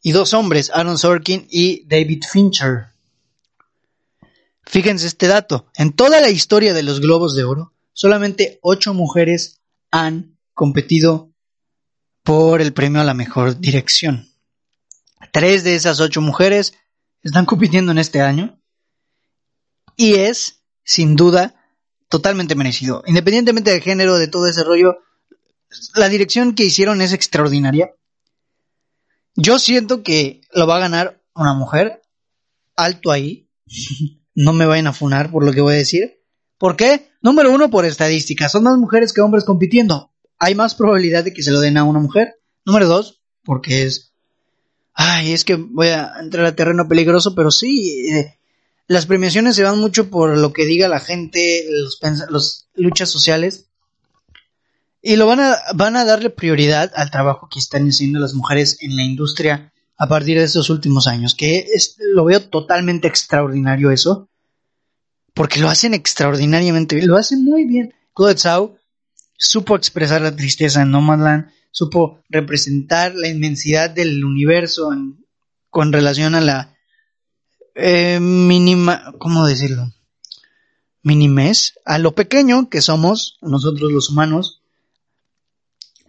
y 0.02 0.12
dos 0.12 0.32
hombres, 0.34 0.70
Aaron 0.72 0.96
Sorkin 0.96 1.46
y 1.50 1.84
David 1.86 2.24
Fincher. 2.30 2.86
Fíjense 4.64 5.06
este 5.06 5.26
dato, 5.26 5.66
en 5.74 5.92
toda 5.92 6.20
la 6.20 6.30
historia 6.30 6.72
de 6.72 6.82
los 6.82 7.00
Globos 7.00 7.34
de 7.34 7.44
Oro, 7.44 7.74
solamente 7.92 8.60
ocho 8.62 8.94
mujeres 8.94 9.60
han 9.90 10.38
competido 10.54 11.32
por 12.22 12.60
el 12.60 12.72
premio 12.72 13.00
a 13.00 13.04
la 13.04 13.14
mejor 13.14 13.58
dirección. 13.58 14.28
Tres 15.32 15.64
de 15.64 15.74
esas 15.74 16.00
ocho 16.00 16.20
mujeres 16.20 16.74
están 17.22 17.46
compitiendo 17.46 17.92
en 17.92 17.98
este 17.98 18.20
año 18.20 18.60
y 19.96 20.14
es, 20.14 20.62
sin 20.84 21.16
duda, 21.16 21.54
totalmente 22.08 22.54
merecido. 22.54 23.02
Independientemente 23.06 23.70
del 23.70 23.82
género, 23.82 24.18
de 24.18 24.28
todo 24.28 24.46
ese 24.46 24.64
rollo, 24.64 24.98
la 25.94 26.09
dirección 26.09 26.54
que 26.54 26.64
hicieron 26.64 27.00
es 27.00 27.12
extraordinaria. 27.12 27.94
Yo 29.37 29.59
siento 29.59 30.02
que 30.02 30.42
lo 30.52 30.66
va 30.66 30.76
a 30.76 30.80
ganar 30.80 31.22
una 31.35 31.54
mujer, 31.54 32.02
alto 32.76 33.11
ahí. 33.11 33.48
no 34.35 34.52
me 34.52 34.66
vayan 34.66 34.87
a 34.87 34.92
funar 34.92 35.30
por 35.30 35.44
lo 35.44 35.52
que 35.52 35.61
voy 35.61 35.74
a 35.74 35.78
decir. 35.78 36.22
¿Por 36.59 36.76
qué? 36.76 37.11
Número 37.22 37.52
uno, 37.52 37.70
por 37.70 37.85
estadística. 37.85 38.48
Son 38.48 38.62
más 38.62 38.76
mujeres 38.78 39.12
que 39.12 39.20
hombres 39.20 39.44
compitiendo. 39.44 40.12
Hay 40.38 40.54
más 40.54 40.74
probabilidad 40.74 41.24
de 41.24 41.33
que 41.33 41.42
se 41.42 41.50
lo 41.50 41.61
den 41.61 41.76
a 41.76 41.85
una 41.85 42.00
mujer. 42.00 42.40
Número 42.64 42.87
dos, 42.87 43.22
porque 43.42 43.85
es 43.85 44.11
ay, 45.02 45.33
es 45.33 45.44
que 45.44 45.54
voy 45.54 45.88
a 45.88 46.12
entrar 46.20 46.44
a 46.44 46.54
terreno 46.54 46.87
peligroso, 46.87 47.35
pero 47.35 47.50
sí, 47.50 48.06
eh, 48.11 48.38
las 48.87 49.06
premiaciones 49.06 49.56
se 49.56 49.62
van 49.62 49.78
mucho 49.78 50.11
por 50.11 50.37
lo 50.37 50.52
que 50.52 50.66
diga 50.66 50.88
la 50.88 51.00
gente, 51.00 51.66
los, 52.28 52.68
luchas 52.74 53.09
sociales, 53.09 53.69
y 55.02 55.16
lo 55.16 55.26
van 55.26 55.40
a, 55.40 55.56
van 55.74 55.96
a 55.96 56.04
darle 56.04 56.30
prioridad 56.30 56.92
al 56.94 57.10
trabajo 57.10 57.48
que 57.50 57.58
están 57.58 57.88
haciendo 57.88 58.18
las 58.18 58.34
mujeres 58.34 58.78
en 58.80 58.96
la 58.96 59.02
industria 59.02 59.72
a 59.96 60.08
partir 60.08 60.38
de 60.38 60.44
estos 60.44 60.70
últimos 60.70 61.06
años, 61.06 61.34
que 61.34 61.66
es, 61.74 61.96
lo 61.98 62.24
veo 62.24 62.40
totalmente 62.48 63.06
extraordinario 63.06 63.90
eso, 63.90 64.30
porque 65.34 65.60
lo 65.60 65.68
hacen 65.68 65.94
extraordinariamente 65.94 66.96
bien, 66.96 67.08
lo 67.08 67.16
hacen 67.16 67.44
muy 67.44 67.64
bien. 67.64 67.94
Claude 68.14 68.38
Zhao 68.38 68.76
supo 69.36 69.76
expresar 69.76 70.22
la 70.22 70.34
tristeza 70.34 70.82
en 70.82 70.90
Nomadland, 70.90 71.50
supo 71.70 72.20
representar 72.28 73.14
la 73.14 73.28
inmensidad 73.28 73.90
del 73.90 74.24
universo 74.24 74.90
con 75.68 75.92
relación 75.92 76.34
a 76.34 76.40
la 76.40 76.76
eh, 77.74 78.18
mínima, 78.20 79.14
¿cómo 79.18 79.46
decirlo? 79.46 79.92
Minimes, 81.02 81.78
a 81.86 81.98
lo 81.98 82.14
pequeño 82.14 82.68
que 82.68 82.82
somos 82.82 83.38
nosotros 83.40 83.90
los 83.90 84.10
humanos. 84.10 84.60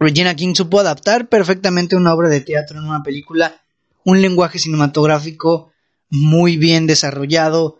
Regina 0.02 0.34
King 0.34 0.54
supo 0.54 0.80
adaptar 0.80 1.28
perfectamente 1.28 1.96
una 1.96 2.14
obra 2.14 2.28
de 2.28 2.40
teatro 2.40 2.78
en 2.78 2.84
una 2.84 3.02
película, 3.02 3.60
un 4.04 4.20
lenguaje 4.20 4.58
cinematográfico 4.58 5.72
muy 6.10 6.56
bien 6.56 6.86
desarrollado. 6.86 7.78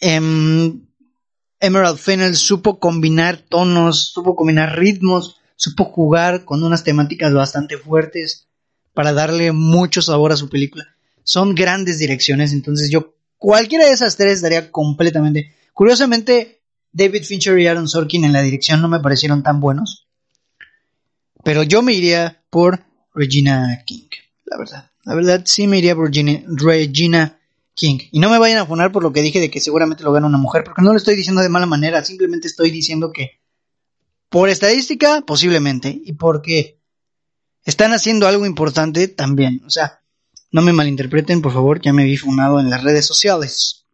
Em, 0.00 0.86
Emerald 1.60 1.98
Fennell 1.98 2.36
supo 2.36 2.78
combinar 2.78 3.38
tonos, 3.38 4.12
supo 4.12 4.36
combinar 4.36 4.78
ritmos, 4.78 5.40
supo 5.56 5.84
jugar 5.84 6.44
con 6.44 6.62
unas 6.62 6.84
temáticas 6.84 7.32
bastante 7.32 7.78
fuertes 7.78 8.48
para 8.92 9.12
darle 9.12 9.52
mucho 9.52 10.02
sabor 10.02 10.32
a 10.32 10.36
su 10.36 10.48
película. 10.48 10.86
Son 11.22 11.54
grandes 11.54 11.98
direcciones, 11.98 12.52
entonces 12.52 12.90
yo 12.90 13.14
cualquiera 13.38 13.86
de 13.86 13.92
esas 13.92 14.16
tres 14.16 14.42
daría 14.42 14.70
completamente. 14.70 15.54
Curiosamente, 15.72 16.60
David 16.92 17.24
Fincher 17.24 17.58
y 17.58 17.66
Aaron 17.66 17.88
Sorkin 17.88 18.24
en 18.24 18.32
la 18.32 18.42
dirección 18.42 18.80
no 18.80 18.88
me 18.88 19.00
parecieron 19.00 19.42
tan 19.42 19.60
buenos, 19.60 20.03
pero 21.44 21.62
yo 21.62 21.82
me 21.82 21.92
iría 21.92 22.42
por 22.50 22.84
Regina 23.14 23.82
King, 23.86 24.08
la 24.44 24.58
verdad. 24.58 24.90
La 25.04 25.14
verdad 25.14 25.42
sí 25.44 25.66
me 25.66 25.78
iría 25.78 25.94
por 25.94 26.10
Regina, 26.10 27.38
King. 27.74 27.98
Y 28.10 28.20
no 28.20 28.30
me 28.30 28.38
vayan 28.38 28.58
a 28.58 28.68
poner 28.68 28.92
por 28.92 29.02
lo 29.02 29.12
que 29.12 29.20
dije 29.20 29.40
de 29.40 29.50
que 29.50 29.60
seguramente 29.60 30.04
lo 30.04 30.12
gana 30.12 30.26
una 30.26 30.38
mujer, 30.38 30.64
porque 30.64 30.82
no 30.82 30.92
lo 30.92 30.96
estoy 30.96 31.16
diciendo 31.16 31.42
de 31.42 31.48
mala 31.48 31.66
manera, 31.66 32.04
simplemente 32.04 32.46
estoy 32.46 32.70
diciendo 32.70 33.12
que 33.12 33.40
por 34.28 34.48
estadística, 34.48 35.22
posiblemente. 35.22 36.00
Y 36.04 36.14
porque 36.14 36.80
están 37.64 37.92
haciendo 37.92 38.26
algo 38.26 38.46
importante 38.46 39.08
también. 39.08 39.62
O 39.66 39.70
sea, 39.70 40.00
no 40.50 40.62
me 40.62 40.72
malinterpreten, 40.72 41.42
por 41.42 41.52
favor, 41.52 41.80
ya 41.80 41.92
me 41.92 42.04
vi 42.04 42.16
funado 42.16 42.60
en 42.60 42.70
las 42.70 42.82
redes 42.82 43.06
sociales. 43.06 43.86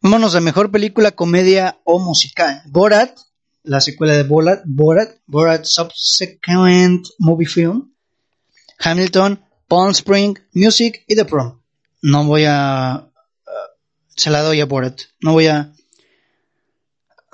Vámonos 0.00 0.34
a 0.34 0.40
mejor 0.40 0.70
película, 0.70 1.12
comedia 1.12 1.80
o 1.84 1.98
musical. 1.98 2.62
Borat, 2.66 3.18
la 3.62 3.80
secuela 3.80 4.16
de 4.16 4.22
Borat, 4.22 4.62
Borat, 4.66 5.16
Borat 5.26 5.64
Subsequent 5.64 7.06
Movie 7.18 7.46
Film. 7.46 7.92
Hamilton, 8.78 9.44
Palm 9.66 9.90
Spring, 9.90 10.38
Music 10.52 11.04
y 11.06 11.16
The 11.16 11.24
Prom. 11.24 11.60
No 12.02 12.24
voy 12.24 12.44
a... 12.46 13.10
Uh, 13.46 13.50
se 14.08 14.30
la 14.30 14.42
doy 14.42 14.60
a 14.60 14.66
Borat. 14.66 15.00
No 15.20 15.32
voy 15.32 15.48
a 15.48 15.72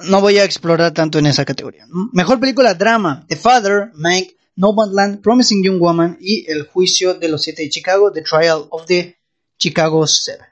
no 0.01 0.21
voy 0.21 0.39
a 0.39 0.45
explorar 0.45 0.93
tanto 0.93 1.19
en 1.19 1.27
esa 1.27 1.45
categoría. 1.45 1.87
Mejor 2.13 2.41
película 2.41 2.75
drama: 2.75 3.25
The 3.29 3.37
Father, 3.37 3.93
Mank, 3.95 4.31
Nomadland, 4.57 5.21
Promising 5.23 5.63
Young 5.63 5.81
Woman 5.81 6.19
y 6.21 6.51
El 6.51 6.67
Juicio 6.67 7.15
de 7.15 7.29
los 7.29 7.43
Siete 7.43 7.63
de 7.63 7.71
Chicago, 7.71 8.13
The 8.13 8.23
Trial 8.23 8.67
of 8.71 8.87
the 8.87 9.17
Chicago 9.57 10.07
Seven. 10.07 10.47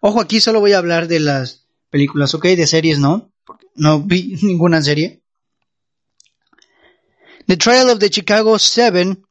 Ojo, 0.00 0.20
aquí 0.20 0.40
solo 0.40 0.60
voy 0.60 0.72
a 0.72 0.78
hablar 0.78 1.08
de 1.08 1.20
las 1.20 1.66
películas, 1.90 2.34
¿ok? 2.34 2.44
De 2.44 2.66
series 2.66 2.98
no, 2.98 3.32
no 3.76 4.02
vi 4.02 4.36
ninguna 4.42 4.82
serie. 4.82 5.22
The 7.46 7.56
Trial 7.56 7.90
of 7.90 7.98
the 7.98 8.10
Chicago 8.10 8.58
Seven. 8.58 9.24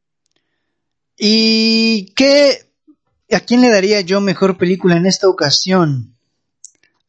¿Y 1.18 2.14
qué? 2.16 2.72
¿A 3.32 3.40
quién 3.40 3.62
le 3.62 3.70
daría 3.70 4.02
yo 4.02 4.22
mejor 4.22 4.58
película 4.58 4.98
en 4.98 5.06
esta 5.06 5.28
ocasión? 5.28 6.16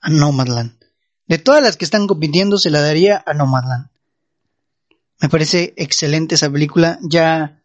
A 0.01 0.11
Nomadland. 0.11 0.77
De 1.27 1.39
todas 1.39 1.63
las 1.63 1.77
que 1.77 1.85
están 1.85 2.07
compitiendo, 2.07 2.59
se 2.59 2.71
la 2.71 2.81
daría 2.81 3.23
a 3.27 3.35
Nomadland. 3.35 3.89
Me 5.21 5.29
parece 5.29 5.75
excelente 5.77 6.35
esa 6.35 6.51
película. 6.51 6.99
Ya, 7.03 7.63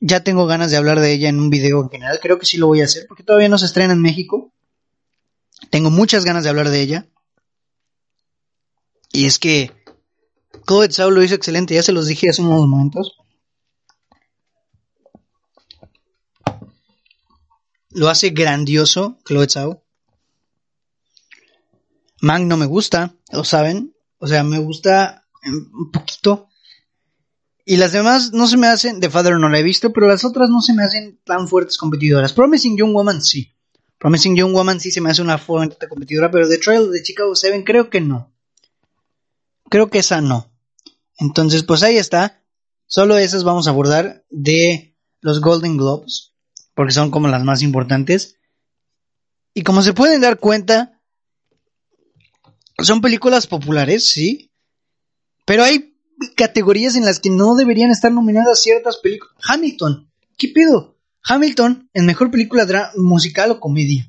ya, 0.00 0.22
tengo 0.22 0.46
ganas 0.46 0.70
de 0.70 0.76
hablar 0.76 1.00
de 1.00 1.12
ella 1.12 1.28
en 1.28 1.40
un 1.40 1.50
video 1.50 1.82
en 1.82 1.90
general. 1.90 2.20
Creo 2.20 2.38
que 2.38 2.46
sí 2.46 2.56
lo 2.56 2.68
voy 2.68 2.82
a 2.82 2.84
hacer 2.84 3.06
porque 3.08 3.24
todavía 3.24 3.48
no 3.48 3.58
se 3.58 3.66
estrena 3.66 3.92
en 3.92 4.02
México. 4.02 4.52
Tengo 5.70 5.90
muchas 5.90 6.24
ganas 6.24 6.44
de 6.44 6.50
hablar 6.50 6.68
de 6.68 6.80
ella. 6.80 7.06
Y 9.12 9.26
es 9.26 9.38
que 9.38 9.72
Chloe 10.66 10.90
Zhao 10.90 11.10
lo 11.10 11.22
hizo 11.22 11.34
excelente. 11.34 11.74
Ya 11.74 11.82
se 11.82 11.92
los 11.92 12.06
dije 12.06 12.30
hace 12.30 12.42
unos 12.42 12.66
momentos. 12.66 13.16
lo 17.96 18.10
hace 18.10 18.30
grandioso, 18.30 19.18
Chloe 19.24 19.48
Zhao. 19.48 19.82
Mang 22.20 22.46
no 22.46 22.58
me 22.58 22.66
gusta, 22.66 23.16
lo 23.32 23.42
saben. 23.42 23.94
O 24.18 24.26
sea, 24.26 24.44
me 24.44 24.58
gusta 24.58 25.26
un 25.44 25.90
poquito. 25.90 26.48
Y 27.64 27.78
las 27.78 27.92
demás 27.92 28.32
no 28.32 28.46
se 28.46 28.58
me 28.58 28.66
hacen, 28.66 29.00
The 29.00 29.10
Father 29.10 29.38
no 29.38 29.48
la 29.48 29.58
he 29.58 29.62
visto, 29.62 29.92
pero 29.92 30.06
las 30.06 30.24
otras 30.24 30.50
no 30.50 30.60
se 30.60 30.74
me 30.74 30.84
hacen 30.84 31.20
tan 31.24 31.48
fuertes 31.48 31.78
competidoras. 31.78 32.34
Promising 32.34 32.76
Young 32.76 32.92
Woman 32.92 33.22
sí. 33.22 33.54
Promising 33.98 34.36
Young 34.36 34.52
Woman 34.52 34.78
sí 34.78 34.90
se 34.90 35.00
me 35.00 35.10
hace 35.10 35.22
una 35.22 35.38
fuerte 35.38 35.88
competidora, 35.88 36.30
pero 36.30 36.48
The 36.48 36.58
Trail 36.58 36.90
de 36.90 37.02
Chicago 37.02 37.34
7 37.34 37.64
creo 37.64 37.88
que 37.88 38.02
no. 38.02 38.35
Creo 39.68 39.90
que 39.90 39.98
esa 39.98 40.20
no. 40.20 40.50
Entonces, 41.18 41.62
pues 41.62 41.82
ahí 41.82 41.96
está. 41.96 42.42
Solo 42.86 43.18
esas 43.18 43.44
vamos 43.44 43.66
a 43.66 43.70
abordar 43.70 44.24
de 44.30 44.96
los 45.20 45.40
Golden 45.40 45.76
Globes, 45.76 46.34
porque 46.74 46.92
son 46.92 47.10
como 47.10 47.28
las 47.28 47.42
más 47.42 47.62
importantes. 47.62 48.36
Y 49.54 49.62
como 49.62 49.82
se 49.82 49.92
pueden 49.92 50.20
dar 50.20 50.38
cuenta, 50.38 51.00
son 52.78 53.00
películas 53.00 53.46
populares, 53.46 54.08
sí. 54.08 54.52
Pero 55.44 55.64
hay 55.64 55.96
categorías 56.36 56.96
en 56.96 57.04
las 57.04 57.20
que 57.20 57.30
no 57.30 57.54
deberían 57.56 57.90
estar 57.90 58.12
nominadas 58.12 58.60
ciertas 58.60 58.98
películas. 58.98 59.34
Hamilton, 59.48 60.10
¿qué 60.36 60.48
pedo? 60.48 60.96
Hamilton 61.24 61.90
en 61.92 62.06
mejor 62.06 62.30
película 62.30 62.92
musical 62.96 63.50
o 63.50 63.60
comedia. 63.60 64.08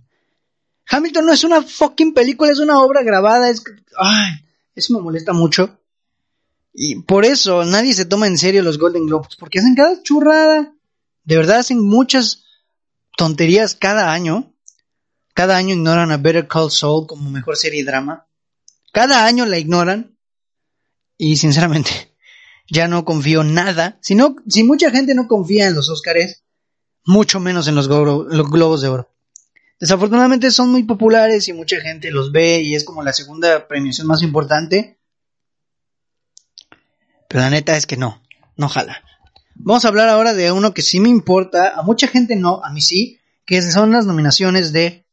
Hamilton 0.89 1.26
no 1.26 1.34
es 1.34 1.43
una 1.43 1.63
fucking 1.63 2.13
película, 2.13 2.52
es 2.52 2.60
una 2.60 2.80
obra 2.80 3.02
grabada. 3.04 3.50
Es... 3.50 3.63
Ay, 3.98 4.46
eso 4.78 4.94
me 4.94 5.02
molesta 5.02 5.34
mucho. 5.34 5.80
Y 6.72 7.02
por 7.02 7.26
eso 7.26 7.66
nadie 7.66 7.94
se 7.94 8.06
toma 8.06 8.28
en 8.28 8.38
serio 8.38 8.62
los 8.62 8.78
Golden 8.78 9.08
Globes, 9.08 9.36
porque 9.36 9.60
hacen 9.60 9.76
cada 9.76 10.02
churrada. 10.04 10.74
De 11.24 11.36
verdad 11.36 11.58
hacen 11.58 11.84
muchas 11.84 12.44
tonterías 13.18 13.76
cada 13.76 14.13
año. 14.13 14.54
Cada 15.34 15.58
año 15.58 15.74
ignoran 15.74 16.12
a 16.12 16.18
Better 16.18 16.48
Call 16.48 16.72
Saul 16.72 17.08
como 17.08 17.30
mejor 17.32 17.58
serie 17.58 17.84
drama. 17.84 18.28
Cada 18.94 19.26
año 19.26 19.46
la 19.48 19.58
ignoran. 19.58 20.16
Y 21.18 21.38
sinceramente, 21.38 22.16
ya 22.70 22.88
no 22.88 23.04
confío 23.04 23.44
nada. 23.44 23.98
Si, 24.02 24.13
no, 24.13 24.36
si 24.48 24.63
mucha 24.63 24.92
gente 24.92 25.16
no 25.16 25.28
confía 25.28 25.68
en 25.68 25.76
los 25.76 25.90
Oscars, 25.90 26.44
mucho 27.04 27.40
menos 27.40 27.68
en 27.68 27.74
los, 27.74 27.88
los 27.88 28.52
Globos 28.52 28.82
de 28.82 28.90
Oro. 28.90 29.10
Desafortunadamente 29.80 30.52
son 30.52 30.72
muy 30.72 30.84
populares 30.84 31.48
y 31.48 31.54
mucha 31.54 31.80
gente 31.80 32.12
los 32.12 32.32
ve 32.32 32.62
y 32.62 32.76
es 32.76 32.84
como 32.84 33.04
la 33.04 33.13
segunda 33.13 33.68
premiación 33.68 34.08
más 34.08 34.24
importante 34.24 34.98
pero 37.28 37.42
la 37.42 37.50
neta 37.50 37.76
es 37.76 37.86
que 37.86 37.98
no, 37.98 38.22
no 38.56 38.70
jala. 38.70 39.04
Vamos 39.56 39.86
a 39.86 39.88
hablar 39.90 40.10
ahora 40.10 40.34
de 40.34 40.52
uno 40.52 40.74
que 40.74 40.82
sí 40.82 41.00
me 41.00 41.10
importa, 41.10 41.74
a 41.78 41.82
mucha 41.82 42.08
gente 42.08 42.36
no, 42.36 42.63
a 42.63 42.72
mí 42.72 42.82
sí, 42.82 43.20
que 43.46 43.62
son 43.62 43.92
las 43.92 44.06
nominaciones 44.06 44.72
de 44.72 45.06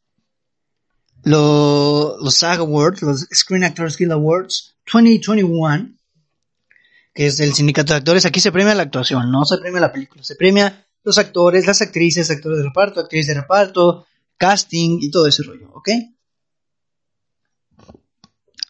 los 1.22 2.34
SAG 2.34 2.60
Awards, 2.60 3.02
los 3.02 3.26
Screen 3.32 3.64
Actors 3.64 3.96
Guild 3.96 4.12
Awards 4.12 4.76
2021, 4.92 5.94
que 7.14 7.26
es 7.26 7.40
el 7.40 7.54
sindicato 7.54 7.94
de 7.94 7.98
actores. 7.98 8.26
Aquí 8.26 8.40
se 8.40 8.52
premia 8.52 8.74
la 8.74 8.82
actuación, 8.82 9.30
no 9.32 9.44
se 9.44 9.58
premia 9.58 9.80
la 9.80 9.92
película, 9.92 10.22
se 10.22 10.36
premia 10.36 10.86
los 11.02 11.16
actores, 11.18 11.66
las 11.66 11.80
actrices, 11.80 12.30
actores 12.30 12.58
de 12.58 12.64
reparto, 12.64 13.00
actrices 13.00 13.34
de 13.34 13.40
reparto, 13.40 14.06
casting 14.36 14.98
y 15.00 15.10
todo 15.10 15.26
ese 15.26 15.42
rollo, 15.42 15.70
¿ok? 15.72 15.88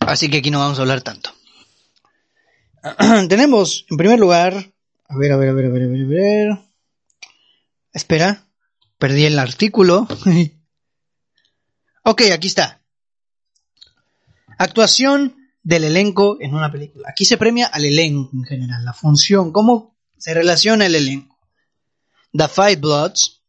Así 0.00 0.30
que 0.30 0.38
aquí 0.38 0.50
no 0.50 0.58
vamos 0.58 0.78
a 0.78 0.82
hablar 0.82 1.02
tanto. 1.02 1.30
Tenemos, 3.28 3.86
en 3.90 3.96
primer 3.96 4.18
lugar, 4.18 4.72
a 5.08 5.16
ver, 5.16 5.32
a 5.32 5.36
ver, 5.36 5.48
a 5.48 5.52
ver, 5.52 5.66
a 5.66 5.68
ver, 5.68 5.82
a 5.82 5.86
ver, 5.86 6.00
a 6.02 6.08
ver. 6.08 6.58
Espera, 7.92 8.46
perdí 8.98 9.24
el 9.24 9.38
artículo. 9.38 10.06
ok, 12.04 12.22
aquí 12.32 12.48
está. 12.48 12.82
Actuación 14.58 15.36
del 15.62 15.84
elenco 15.84 16.36
en 16.40 16.54
una 16.54 16.70
película. 16.70 17.08
Aquí 17.10 17.24
se 17.24 17.38
premia 17.38 17.66
al 17.66 17.84
elenco 17.84 18.30
en 18.34 18.44
general, 18.44 18.84
la 18.84 18.92
función, 18.92 19.52
cómo 19.52 19.96
se 20.18 20.34
relaciona 20.34 20.86
el 20.86 20.94
elenco. 20.94 21.38
The 22.32 22.48
Five 22.48 22.76
Bloods, 22.76 23.43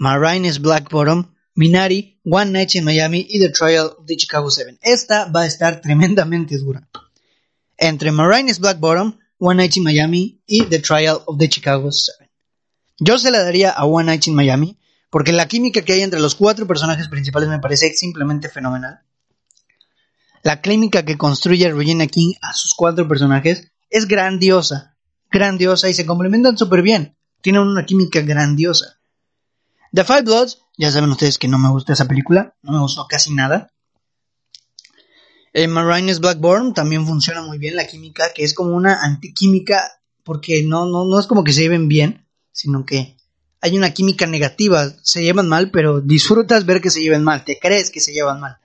Marines 0.00 0.62
Black 0.62 0.88
Bottom, 0.88 1.34
Minari, 1.54 2.18
One 2.24 2.52
Night 2.52 2.74
in 2.74 2.84
Miami 2.84 3.26
y 3.28 3.38
The 3.38 3.50
Trial 3.50 3.96
of 3.98 4.06
the 4.06 4.16
Chicago 4.16 4.50
Seven. 4.50 4.78
Esta 4.80 5.26
va 5.26 5.42
a 5.42 5.46
estar 5.46 5.82
tremendamente 5.82 6.56
dura 6.56 6.88
entre 7.76 8.10
Marines 8.10 8.60
Black 8.60 8.80
Bottom, 8.80 9.18
One 9.38 9.56
Night 9.56 9.76
in 9.76 9.84
Miami 9.84 10.40
y 10.46 10.64
The 10.64 10.78
Trial 10.78 11.20
of 11.26 11.36
the 11.36 11.50
Chicago 11.50 11.92
Seven. 11.92 12.30
Yo 12.98 13.18
se 13.18 13.30
la 13.30 13.42
daría 13.42 13.72
a 13.72 13.84
One 13.84 14.06
Night 14.06 14.26
in 14.26 14.34
Miami 14.34 14.78
porque 15.10 15.32
la 15.32 15.46
química 15.48 15.82
que 15.82 15.92
hay 15.92 16.00
entre 16.00 16.20
los 16.20 16.34
cuatro 16.34 16.66
personajes 16.66 17.08
principales 17.08 17.50
me 17.50 17.58
parece 17.58 17.92
simplemente 17.92 18.48
fenomenal. 18.48 19.00
La 20.42 20.62
química 20.62 21.04
que 21.04 21.18
construye 21.18 21.70
Regina 21.70 22.06
King 22.06 22.32
a 22.40 22.54
sus 22.54 22.72
cuatro 22.72 23.06
personajes 23.06 23.70
es 23.90 24.08
grandiosa, 24.08 24.96
grandiosa 25.30 25.90
y 25.90 25.94
se 25.94 26.06
complementan 26.06 26.56
súper 26.56 26.80
bien. 26.80 27.18
Tienen 27.42 27.60
una 27.60 27.84
química 27.84 28.22
grandiosa. 28.22 28.99
The 29.92 30.04
Five 30.04 30.22
Bloods, 30.22 30.62
ya 30.78 30.90
saben 30.90 31.10
ustedes 31.10 31.38
que 31.38 31.48
no 31.48 31.58
me 31.58 31.68
gusta 31.68 31.92
esa 31.92 32.06
película, 32.06 32.54
no 32.62 32.72
me 32.72 32.80
gustó 32.80 33.06
casi 33.08 33.32
nada. 33.32 33.72
En 35.52 35.70
Marines 35.72 36.20
Blackburn 36.20 36.74
también 36.74 37.06
funciona 37.06 37.42
muy 37.42 37.58
bien 37.58 37.74
la 37.74 37.86
química, 37.86 38.32
que 38.32 38.44
es 38.44 38.54
como 38.54 38.76
una 38.76 39.02
antiquímica, 39.02 40.00
porque 40.22 40.62
no, 40.62 40.86
no, 40.86 41.04
no 41.04 41.18
es 41.18 41.26
como 41.26 41.42
que 41.42 41.52
se 41.52 41.62
lleven 41.62 41.88
bien, 41.88 42.26
sino 42.52 42.86
que 42.86 43.16
hay 43.60 43.76
una 43.76 43.92
química 43.92 44.26
negativa. 44.26 44.92
Se 45.02 45.22
llevan 45.22 45.48
mal, 45.48 45.72
pero 45.72 46.00
disfrutas 46.00 46.66
ver 46.66 46.80
que 46.80 46.90
se 46.90 47.02
lleven 47.02 47.24
mal, 47.24 47.44
te 47.44 47.58
crees 47.58 47.90
que 47.90 48.00
se 48.00 48.12
llevan 48.12 48.40
mal. 48.40 48.58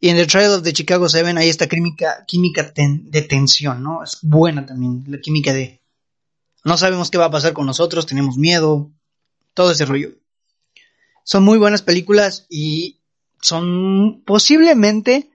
Y 0.00 0.08
en 0.08 0.16
The 0.16 0.26
Trial 0.26 0.54
of 0.54 0.62
the 0.64 0.72
Chicago 0.72 1.08
Seven 1.08 1.38
hay 1.38 1.48
esta 1.48 1.68
química, 1.68 2.24
química 2.26 2.72
de 2.74 3.22
tensión, 3.22 3.82
¿no? 3.82 4.02
Es 4.02 4.18
buena 4.22 4.66
también, 4.66 5.04
la 5.06 5.18
química 5.18 5.52
de 5.52 5.80
no 6.64 6.78
sabemos 6.78 7.10
qué 7.10 7.18
va 7.18 7.26
a 7.26 7.30
pasar 7.30 7.52
con 7.52 7.66
nosotros, 7.66 8.06
tenemos 8.06 8.38
miedo, 8.38 8.90
todo 9.54 9.70
ese 9.70 9.86
rollo. 9.86 10.10
Son 11.24 11.42
muy 11.42 11.58
buenas 11.58 11.82
películas 11.82 12.46
y 12.50 13.00
son 13.40 14.22
posiblemente 14.26 15.30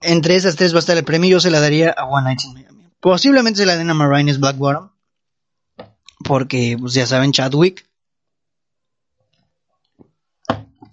entre 0.00 0.36
esas 0.36 0.56
tres 0.56 0.72
va 0.72 0.78
a 0.78 0.80
estar 0.80 0.96
el 0.96 1.04
premio. 1.04 1.30
Yo 1.30 1.40
se 1.40 1.50
la 1.50 1.60
daría 1.60 1.90
a 1.90 2.04
One 2.04 2.24
Night 2.24 2.44
in 2.44 2.54
Miami. 2.54 2.88
Posiblemente 3.00 3.58
se 3.58 3.66
la 3.66 3.76
den 3.76 3.90
a 3.90 3.94
Marines 3.94 4.38
Blackwater. 4.40 4.90
Porque, 6.24 6.76
pues 6.78 6.94
ya 6.94 7.06
saben, 7.06 7.32
Chadwick. 7.32 7.86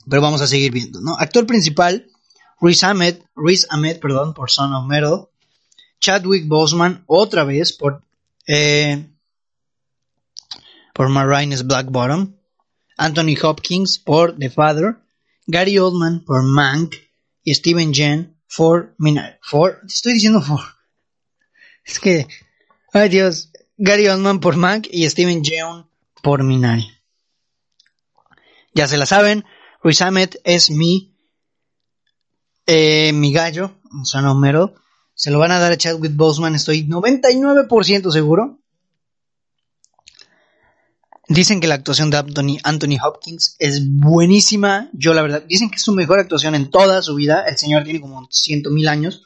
Pero 0.10 0.22
vamos 0.22 0.42
a 0.42 0.48
seguir 0.48 0.72
viendo, 0.72 1.00
¿no? 1.00 1.16
Actor 1.18 1.48
principal, 1.48 2.08
Riz 2.60 2.84
Ahmed, 2.84 3.20
Riz 3.36 3.66
Ahmed, 3.70 4.00
perdón, 4.00 4.34
por 4.34 4.52
Son 4.52 4.74
of 4.74 4.86
Metal. 4.86 5.30
Chadwick 6.00 6.48
Boseman, 6.48 7.04
otra 7.08 7.46
vez, 7.46 7.72
por, 7.72 8.04
eh, 8.46 9.10
por 10.94 11.10
Marines 11.10 11.66
Black 11.66 11.88
Bottom. 11.88 12.36
Anthony 12.98 13.36
Hopkins 13.42 14.00
por 14.00 14.38
The 14.38 14.50
Father. 14.50 14.98
Gary 15.48 15.78
Oldman 15.80 16.24
por 16.24 16.44
Mank. 16.44 16.96
Y 17.44 17.54
Steven 17.54 17.94
Jen 17.94 18.34
For 18.48 18.94
Minari. 19.00 19.36
For, 19.42 19.82
estoy 19.86 20.14
diciendo 20.14 20.42
for. 20.42 20.60
Es 21.86 22.00
que, 22.00 22.28
ay 22.94 23.10
Dios, 23.10 23.52
Gary 23.78 24.08
Oldman 24.08 24.40
por 24.40 24.56
Mac 24.56 24.88
y 24.90 25.10
Steven 25.10 25.44
Yeun 25.44 25.90
por 26.22 26.44
Minari. 26.44 26.88
Ya 28.74 28.88
se 28.88 28.98
la 28.98 29.06
saben, 29.06 29.44
Ruiz 29.82 30.02
Ahmed 30.02 30.36
es 30.44 30.70
mi, 30.70 31.14
eh, 32.68 33.12
mi 33.14 33.34
gallo, 33.34 33.76
Son 34.04 34.24
número. 34.24 34.76
Se 35.16 35.30
lo 35.30 35.40
van 35.40 35.52
a 35.52 35.60
dar 35.60 35.72
a 35.72 35.78
Chadwick 35.78 36.16
Boseman, 36.16 36.56
estoy 36.56 36.88
99% 36.88 38.12
seguro. 38.12 38.63
Dicen 41.28 41.62
que 41.62 41.68
la 41.68 41.76
actuación 41.76 42.10
de 42.10 42.18
Anthony, 42.18 42.98
Hopkins 43.02 43.56
es 43.60 43.90
buenísima. 43.90 44.90
Yo 44.92 45.14
la 45.14 45.22
verdad, 45.22 45.44
dicen 45.48 45.70
que 45.70 45.78
es 45.78 45.82
su 45.82 45.94
mejor 45.94 46.20
actuación 46.20 46.54
en 46.54 46.70
toda 46.70 47.02
su 47.02 47.16
vida. 47.16 47.46
El 47.48 47.58
señor 47.58 47.84
tiene 47.84 48.02
como 48.02 48.28
ciento 48.30 48.72
mil 48.72 48.90
años 48.90 49.24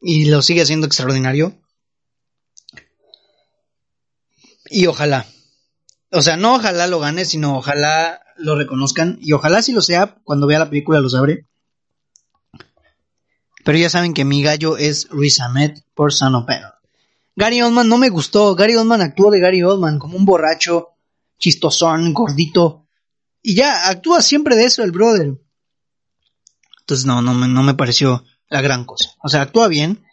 y 0.00 0.26
lo 0.26 0.42
sigue 0.42 0.62
haciendo 0.62 0.86
extraordinario. 0.86 1.56
Y 4.66 4.86
ojalá. 4.86 5.26
O 6.10 6.22
sea, 6.22 6.36
no 6.36 6.56
ojalá 6.56 6.88
lo 6.88 6.98
gane, 6.98 7.24
sino 7.24 7.56
ojalá 7.56 8.20
lo 8.36 8.56
reconozcan. 8.56 9.18
Y 9.20 9.32
ojalá 9.32 9.62
si 9.62 9.72
lo 9.72 9.80
sea, 9.80 10.16
cuando 10.24 10.48
vea 10.48 10.58
la 10.58 10.70
película 10.70 11.00
lo 11.00 11.08
sabré. 11.08 11.46
Pero 13.64 13.78
ya 13.78 13.90
saben 13.90 14.14
que 14.14 14.24
mi 14.24 14.42
gallo 14.42 14.76
es 14.76 15.08
Riz 15.10 15.40
Ahmed 15.40 15.78
por 15.94 16.12
Son 16.12 16.46
Gary 17.36 17.62
Oldman 17.62 17.88
no 17.88 17.98
me 17.98 18.08
gustó. 18.08 18.56
Gary 18.56 18.74
Oldman 18.74 19.02
actuó 19.02 19.30
de 19.30 19.38
Gary 19.38 19.62
Oldman 19.62 20.00
como 20.00 20.16
un 20.16 20.24
borracho 20.24 20.97
chistosón, 21.38 22.12
gordito. 22.12 22.86
Y 23.42 23.54
ya, 23.54 23.88
actúa 23.88 24.20
siempre 24.20 24.56
de 24.56 24.64
eso 24.64 24.82
el 24.82 24.92
brother. 24.92 25.38
Entonces 26.80 27.06
no, 27.06 27.22
no, 27.22 27.34
no 27.34 27.62
me 27.62 27.74
pareció 27.74 28.24
la 28.48 28.60
gran 28.60 28.84
cosa. 28.84 29.10
O 29.22 29.28
sea, 29.28 29.42
actúa 29.42 29.68
bien, 29.68 30.04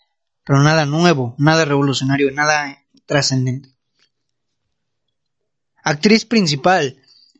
pero 0.43 0.61
nada 0.61 0.85
nuevo, 0.85 1.35
nada 1.37 1.65
revolucionario, 1.65 2.31
nada 2.31 2.77
trascendente. 3.05 3.69
Actriz 5.83 6.25
principal, 6.25 6.97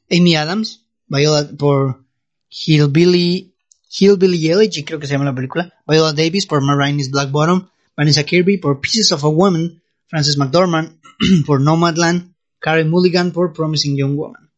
Amy 0.09 0.35
Adams, 0.35 0.85
Viola 1.07 1.49
por 1.57 2.05
Hillbilly, 2.49 3.55
Hillbilly 3.89 4.49
Elegy, 4.49 4.83
creo 4.83 4.99
que 4.99 5.07
se 5.07 5.13
llama 5.13 5.25
la 5.25 5.35
película. 5.35 5.73
Viola 5.87 6.13
Davis 6.13 6.45
por 6.45 6.61
Marines 6.61 7.09
Black 7.11 7.31
Bottom. 7.31 7.69
Vanessa 7.97 8.23
Kirby 8.23 8.57
por 8.57 8.81
Pieces 8.81 9.11
of 9.11 9.23
a 9.23 9.27
Woman. 9.27 9.81
Frances 10.07 10.37
McDormand 10.37 10.99
por 11.45 11.61
Nomadland. 11.61 12.34
Karen 12.65 12.89
Mulligan 12.89 13.31
por 13.31 13.53
Promising 13.53 13.95
Young 13.95 14.15
Woman. 14.15 14.49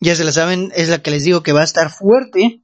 Ya 0.00 0.16
se 0.16 0.24
la 0.24 0.32
saben, 0.32 0.72
es 0.74 0.88
la 0.88 1.02
que 1.02 1.10
les 1.10 1.22
digo 1.22 1.42
que 1.42 1.52
va 1.52 1.60
a 1.60 1.64
estar 1.64 1.90
fuerte. 1.90 2.62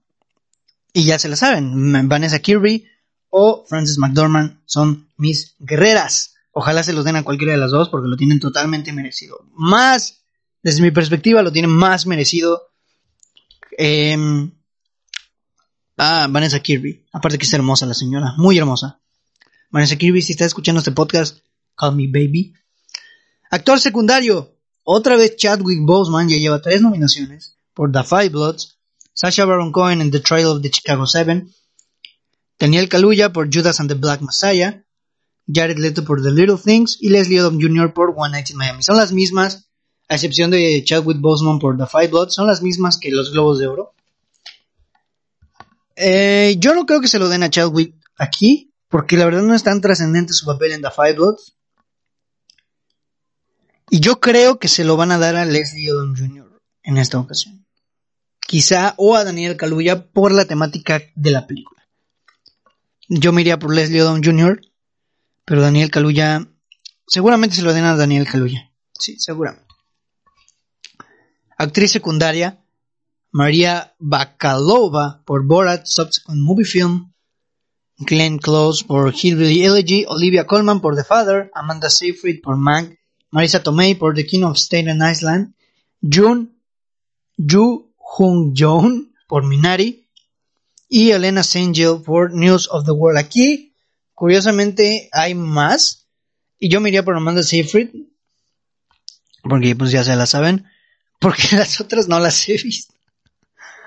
Y 0.94 1.04
ya 1.04 1.18
se 1.18 1.28
la 1.28 1.36
saben, 1.36 2.08
Vanessa 2.08 2.38
Kirby 2.38 2.86
o 3.28 3.66
Frances 3.68 3.98
McDormand 3.98 4.62
son 4.64 5.10
mis 5.18 5.56
guerreras. 5.58 6.36
Ojalá 6.52 6.82
se 6.82 6.94
los 6.94 7.04
den 7.04 7.16
a 7.16 7.22
cualquiera 7.22 7.52
de 7.52 7.58
las 7.58 7.70
dos 7.70 7.90
porque 7.90 8.08
lo 8.08 8.16
tienen 8.16 8.40
totalmente 8.40 8.94
merecido. 8.94 9.44
Más, 9.52 10.22
desde 10.62 10.80
mi 10.80 10.90
perspectiva, 10.90 11.42
lo 11.42 11.52
tienen 11.52 11.70
más 11.70 12.06
merecido. 12.06 12.62
Eh, 13.76 14.16
ah, 15.98 16.28
Vanessa 16.30 16.60
Kirby. 16.60 17.04
Aparte 17.12 17.36
que 17.36 17.44
es 17.44 17.52
hermosa 17.52 17.84
la 17.84 17.92
señora, 17.92 18.32
muy 18.38 18.56
hermosa. 18.56 19.02
Vanessa 19.68 19.96
Kirby, 19.96 20.22
si 20.22 20.32
está 20.32 20.46
escuchando 20.46 20.78
este 20.78 20.92
podcast, 20.92 21.40
call 21.76 21.94
me 21.94 22.06
baby. 22.06 22.54
Actor 23.50 23.80
secundario. 23.80 24.56
Otra 24.84 25.16
vez 25.16 25.36
Chadwick 25.36 25.80
Boseman 25.82 26.28
ya 26.28 26.36
lleva 26.36 26.62
tres 26.62 26.80
nominaciones 26.80 27.56
por 27.74 27.90
The 27.90 28.04
Five 28.04 28.28
Bloods, 28.28 28.78
Sasha 29.12 29.44
Baron 29.44 29.72
Cohen 29.72 30.00
en 30.00 30.12
The 30.12 30.20
Trial 30.20 30.46
of 30.46 30.62
the 30.62 30.70
Chicago 30.70 31.06
Seven, 31.06 31.52
Daniel 32.60 32.88
Kaluuya 32.88 33.32
por 33.32 33.48
Judas 33.52 33.80
and 33.80 33.90
the 33.90 33.96
Black 33.96 34.20
Messiah, 34.20 34.84
Jared 35.52 35.78
Leto 35.78 36.04
por 36.04 36.22
The 36.22 36.30
Little 36.30 36.58
Things 36.58 36.96
y 37.00 37.08
Leslie 37.08 37.40
Odom 37.40 37.60
Jr. 37.60 37.92
por 37.92 38.14
One 38.16 38.30
Night 38.30 38.50
in 38.50 38.56
Miami. 38.56 38.84
Son 38.84 38.96
las 38.96 39.12
mismas, 39.12 39.68
a 40.08 40.14
excepción 40.14 40.50
de 40.52 40.82
Chadwick 40.84 41.18
Boseman 41.20 41.58
por 41.58 41.76
The 41.76 41.86
Five 41.86 42.08
Bloods, 42.08 42.34
son 42.34 42.46
las 42.46 42.62
mismas 42.62 42.98
que 42.98 43.10
los 43.10 43.32
Globos 43.32 43.58
de 43.58 43.66
Oro. 43.66 43.94
Eh, 45.96 46.56
yo 46.58 46.74
no 46.74 46.86
creo 46.86 47.00
que 47.00 47.08
se 47.08 47.18
lo 47.18 47.28
den 47.28 47.42
a 47.42 47.50
Chadwick 47.50 47.96
aquí, 48.16 48.72
porque 48.88 49.16
la 49.16 49.24
verdad 49.24 49.42
no 49.42 49.54
es 49.54 49.64
tan 49.64 49.80
trascendente 49.80 50.34
su 50.34 50.46
papel 50.46 50.72
en 50.72 50.82
The 50.82 50.90
Five 50.90 51.14
Bloods. 51.14 51.54
Y 53.90 53.98
yo 53.98 54.20
creo 54.20 54.60
que 54.60 54.68
se 54.68 54.84
lo 54.84 54.96
van 54.96 55.10
a 55.10 55.18
dar 55.18 55.34
a 55.34 55.44
Leslie 55.44 55.90
Odom 55.90 56.14
Jr. 56.16 56.60
en 56.84 56.96
esta 56.96 57.18
ocasión. 57.18 57.66
Quizá 58.38 58.94
o 58.96 59.16
a 59.16 59.24
Daniel 59.24 59.56
Kaluuya 59.56 60.06
por 60.12 60.30
la 60.30 60.44
temática 60.44 61.02
de 61.16 61.30
la 61.32 61.48
película. 61.48 61.88
Yo 63.08 63.32
me 63.32 63.40
iría 63.40 63.58
por 63.58 63.74
Leslie 63.74 64.02
Odom 64.02 64.22
Jr., 64.22 64.60
pero 65.44 65.60
Daniel 65.60 65.90
Kaluuya 65.90 66.46
seguramente 67.08 67.56
se 67.56 67.62
lo 67.62 67.72
den 67.72 67.84
a 67.84 67.96
Daniel 67.96 68.28
Kaluuya. 68.28 68.72
Sí, 68.92 69.18
seguramente. 69.18 69.66
Actriz 71.58 71.90
secundaria 71.90 72.64
María 73.32 73.94
Bakalova 73.98 75.22
por 75.24 75.44
Borat 75.44 75.86
Subsequent 75.86 76.40
Movie 76.40 76.64
Film, 76.64 77.12
Glenn 77.98 78.38
Close 78.38 78.84
por 78.84 79.12
Hillbilly 79.12 79.64
Elegy, 79.64 80.04
Olivia 80.06 80.46
Colman 80.46 80.80
por 80.80 80.94
The 80.94 81.04
Father, 81.04 81.50
Amanda 81.54 81.90
Seyfried 81.90 82.40
por 82.40 82.56
Mank, 82.56 82.99
Marisa 83.30 83.62
Tomei 83.62 83.94
por 83.94 84.14
The 84.14 84.26
King 84.26 84.42
of 84.42 84.58
Staten 84.58 85.00
Island, 85.02 85.54
Jun 86.02 86.52
Yu 87.36 87.92
Hung 88.18 88.54
Joon 88.56 89.14
por 89.28 89.46
Minari 89.46 90.08
y 90.88 91.10
Elena 91.10 91.42
Sangel 91.42 92.02
por 92.04 92.32
News 92.32 92.68
of 92.70 92.84
the 92.84 92.90
World. 92.90 93.18
Aquí, 93.18 93.74
curiosamente, 94.14 95.08
hay 95.12 95.34
más 95.34 96.06
y 96.58 96.68
yo 96.68 96.80
me 96.80 96.88
iría 96.88 97.04
por 97.04 97.16
Amanda 97.16 97.42
Seyfried 97.42 97.90
porque 99.42 99.74
pues 99.74 99.90
ya 99.90 100.04
se 100.04 100.16
la 100.16 100.26
saben, 100.26 100.66
porque 101.18 101.42
las 101.56 101.80
otras 101.80 102.08
no 102.08 102.18
las 102.18 102.48
he 102.48 102.54
visto. 102.54 102.94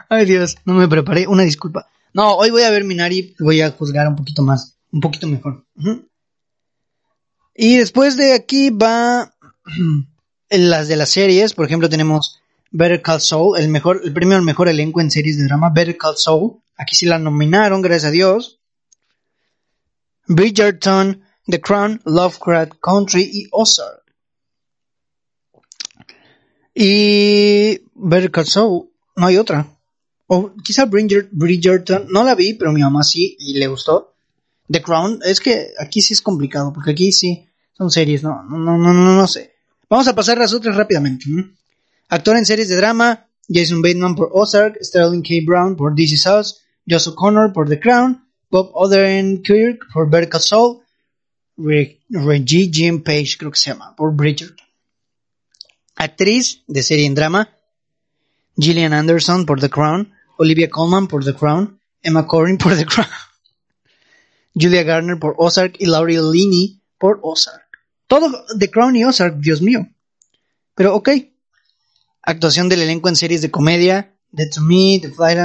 Ay 0.10 0.26
Dios, 0.26 0.58
no 0.66 0.74
me 0.74 0.88
preparé, 0.88 1.28
una 1.28 1.44
disculpa. 1.44 1.88
No, 2.14 2.36
hoy 2.36 2.52
voy 2.52 2.64
a 2.64 2.70
ver 2.70 2.84
Minari, 2.84 3.36
voy 3.40 3.62
a 3.62 3.72
juzgar 3.72 4.08
un 4.08 4.16
poquito 4.16 4.44
más, 4.44 4.78
un 4.92 5.00
poquito 5.00 5.28
mejor. 5.28 5.66
Y 7.56 7.78
después 7.78 8.18
de 8.18 8.34
aquí 8.34 8.70
va 8.70 9.33
las 10.50 10.88
de 10.88 10.96
las 10.96 11.10
series, 11.10 11.54
por 11.54 11.66
ejemplo 11.66 11.90
tenemos 11.90 12.40
Better 12.72 13.02
Call 13.02 13.22
Saul, 13.22 13.60
el 13.60 13.70
mejor, 13.70 14.02
el 14.04 14.14
premio 14.14 14.36
al 14.36 14.44
mejor 14.44 14.68
elenco 14.68 15.00
en 15.00 15.12
series 15.12 15.38
de 15.38 15.46
drama, 15.46 15.70
Better 15.70 15.98
Call 15.98 16.18
Saul, 16.18 16.62
aquí 16.76 16.96
sí 16.96 17.06
la 17.06 17.20
nominaron, 17.20 17.82
gracias 17.82 18.10
a 18.10 18.12
Dios. 18.12 18.60
Bridgerton, 20.28 21.24
The 21.46 21.62
Crown, 21.62 22.02
Lovecraft 22.06 22.74
Country 22.82 23.30
y 23.32 23.48
Ozark. 23.52 24.04
Y 26.74 27.82
Better 27.94 28.32
Call 28.32 28.48
Saul, 28.48 28.90
no 29.16 29.28
hay 29.28 29.38
otra. 29.38 29.68
O 30.28 30.54
quizá 30.64 30.86
Bridgerton, 30.86 32.08
no 32.10 32.24
la 32.24 32.34
vi, 32.34 32.56
pero 32.56 32.72
mi 32.72 32.82
mamá 32.82 33.04
sí 33.04 33.38
y 33.40 33.54
le 33.60 33.68
gustó. 33.68 34.16
The 34.72 34.82
Crown, 34.82 35.20
es 35.24 35.40
que 35.40 35.74
aquí 35.78 36.02
sí 36.02 36.14
es 36.14 36.22
complicado, 36.22 36.74
porque 36.74 36.92
aquí 36.92 37.12
sí 37.12 37.48
son 37.74 37.92
series, 37.92 38.24
no, 38.24 38.42
no, 38.44 38.58
no, 38.58 38.78
no, 38.78 38.94
no 38.94 39.28
sé. 39.28 39.53
Vamos 39.94 40.08
a 40.08 40.16
pasar 40.16 40.40
las 40.40 40.56
otras 40.56 40.76
rápidamente. 40.76 41.26
Actor 42.10 42.38
en 42.38 42.48
series 42.48 42.68
de 42.68 42.78
drama, 42.78 43.28
Jason 43.48 43.84
Bateman 43.84 44.16
por 44.16 44.32
Ozark, 44.34 44.80
Sterling 44.82 45.22
K. 45.22 45.36
Brown 45.46 45.76
por 45.76 45.94
This 45.94 46.14
Is 46.14 46.26
Us, 46.26 46.62
Josh 46.90 47.10
O'Connor 47.10 47.54
por 47.54 47.70
The 47.70 47.80
Crown, 47.80 48.28
Bob 48.50 48.72
Odenkirk 48.74 49.84
por 49.94 50.10
Better 50.10 50.30
Call 50.30 50.42
Saul, 50.42 50.80
Reggie 52.10 52.72
Jim 52.74 53.04
Page 53.04 53.38
creo 53.38 53.52
que 53.52 53.60
por 53.96 54.16
Bridgerton. 54.16 54.66
Actriz 55.96 56.64
de 56.66 56.82
serie 56.82 57.06
en 57.06 57.14
drama, 57.14 57.52
Gillian 58.58 58.94
Anderson 58.94 59.46
por 59.46 59.60
The 59.60 59.70
Crown, 59.70 60.12
Olivia 60.40 60.72
Colman 60.72 61.08
por 61.08 61.24
The 61.24 61.36
Crown, 61.36 61.80
Emma 62.02 62.26
Corrin 62.26 62.58
por 62.58 62.76
The 62.76 62.88
Crown, 62.88 63.10
Julia 64.60 64.82
Garner 64.82 65.20
por 65.20 65.36
Ozark 65.38 65.76
y 65.78 65.86
Laurie 65.86 66.20
Linney 66.20 66.82
por 66.98 67.20
Ozark. 67.22 67.63
Todo 68.14 68.46
The 68.60 68.70
Crown 68.70 68.96
y 68.96 69.06
Ozark, 69.06 69.40
Dios 69.40 69.64
mío. 69.64 69.88
Pero 70.76 70.94
ok. 70.94 71.10
Actuación 72.22 72.70
del 72.70 72.84
elenco 72.84 73.10
en 73.10 73.16
series 73.16 73.42
de 73.42 73.50
comedia, 73.50 74.16
Dead 74.30 74.52
to 74.54 74.62
Me, 74.62 75.00
The 75.02 75.10
Flight, 75.10 75.40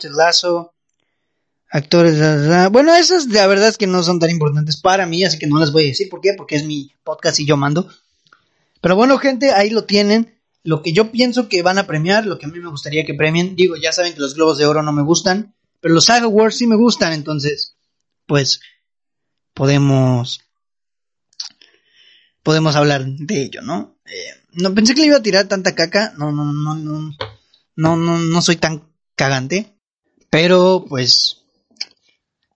The 0.00 0.10
Lasso. 0.10 0.74
Actores, 1.70 2.70
bueno, 2.70 2.94
esas 2.94 3.28
la 3.28 3.46
verdad 3.46 3.68
es 3.68 3.78
que 3.78 3.86
no 3.86 4.02
son 4.02 4.18
tan 4.18 4.28
importantes 4.28 4.76
para 4.76 5.06
mí, 5.06 5.24
así 5.24 5.38
que 5.38 5.46
no 5.46 5.58
las 5.58 5.72
voy 5.72 5.84
a 5.84 5.86
decir. 5.86 6.10
¿Por 6.10 6.20
qué? 6.20 6.34
Porque 6.34 6.56
es 6.56 6.66
mi 6.66 6.92
podcast 7.02 7.40
y 7.40 7.46
yo 7.46 7.56
mando. 7.56 7.88
Pero 8.82 8.94
bueno, 8.94 9.16
gente, 9.16 9.52
ahí 9.52 9.70
lo 9.70 9.84
tienen. 9.84 10.38
Lo 10.64 10.82
que 10.82 10.92
yo 10.92 11.12
pienso 11.12 11.48
que 11.48 11.62
van 11.62 11.78
a 11.78 11.86
premiar, 11.86 12.26
lo 12.26 12.38
que 12.38 12.44
a 12.44 12.50
mí 12.50 12.60
me 12.60 12.68
gustaría 12.68 13.06
que 13.06 13.14
premien. 13.14 13.56
Digo, 13.56 13.76
ya 13.76 13.90
saben 13.90 14.12
que 14.12 14.20
los 14.20 14.34
Globos 14.34 14.58
de 14.58 14.66
Oro 14.66 14.82
no 14.82 14.92
me 14.92 15.02
gustan, 15.02 15.54
pero 15.80 15.94
los 15.94 16.04
SAG 16.04 16.24
Awards 16.24 16.58
sí 16.58 16.66
me 16.66 16.76
gustan, 16.76 17.14
entonces, 17.14 17.74
pues, 18.26 18.60
podemos 19.54 20.43
podemos 22.44 22.76
hablar 22.76 23.04
de 23.04 23.42
ello, 23.42 23.62
¿no? 23.62 23.96
Eh, 24.04 24.42
no 24.52 24.72
pensé 24.72 24.94
que 24.94 25.00
le 25.00 25.08
iba 25.08 25.16
a 25.16 25.22
tirar 25.22 25.48
tanta 25.48 25.74
caca, 25.74 26.12
no, 26.16 26.30
no, 26.30 26.44
no, 26.44 26.76
no, 26.76 27.16
no, 27.74 27.96
no, 27.96 28.18
no 28.18 28.42
soy 28.42 28.56
tan 28.56 28.88
cagante, 29.16 29.74
pero 30.30 30.84
pues 30.88 31.42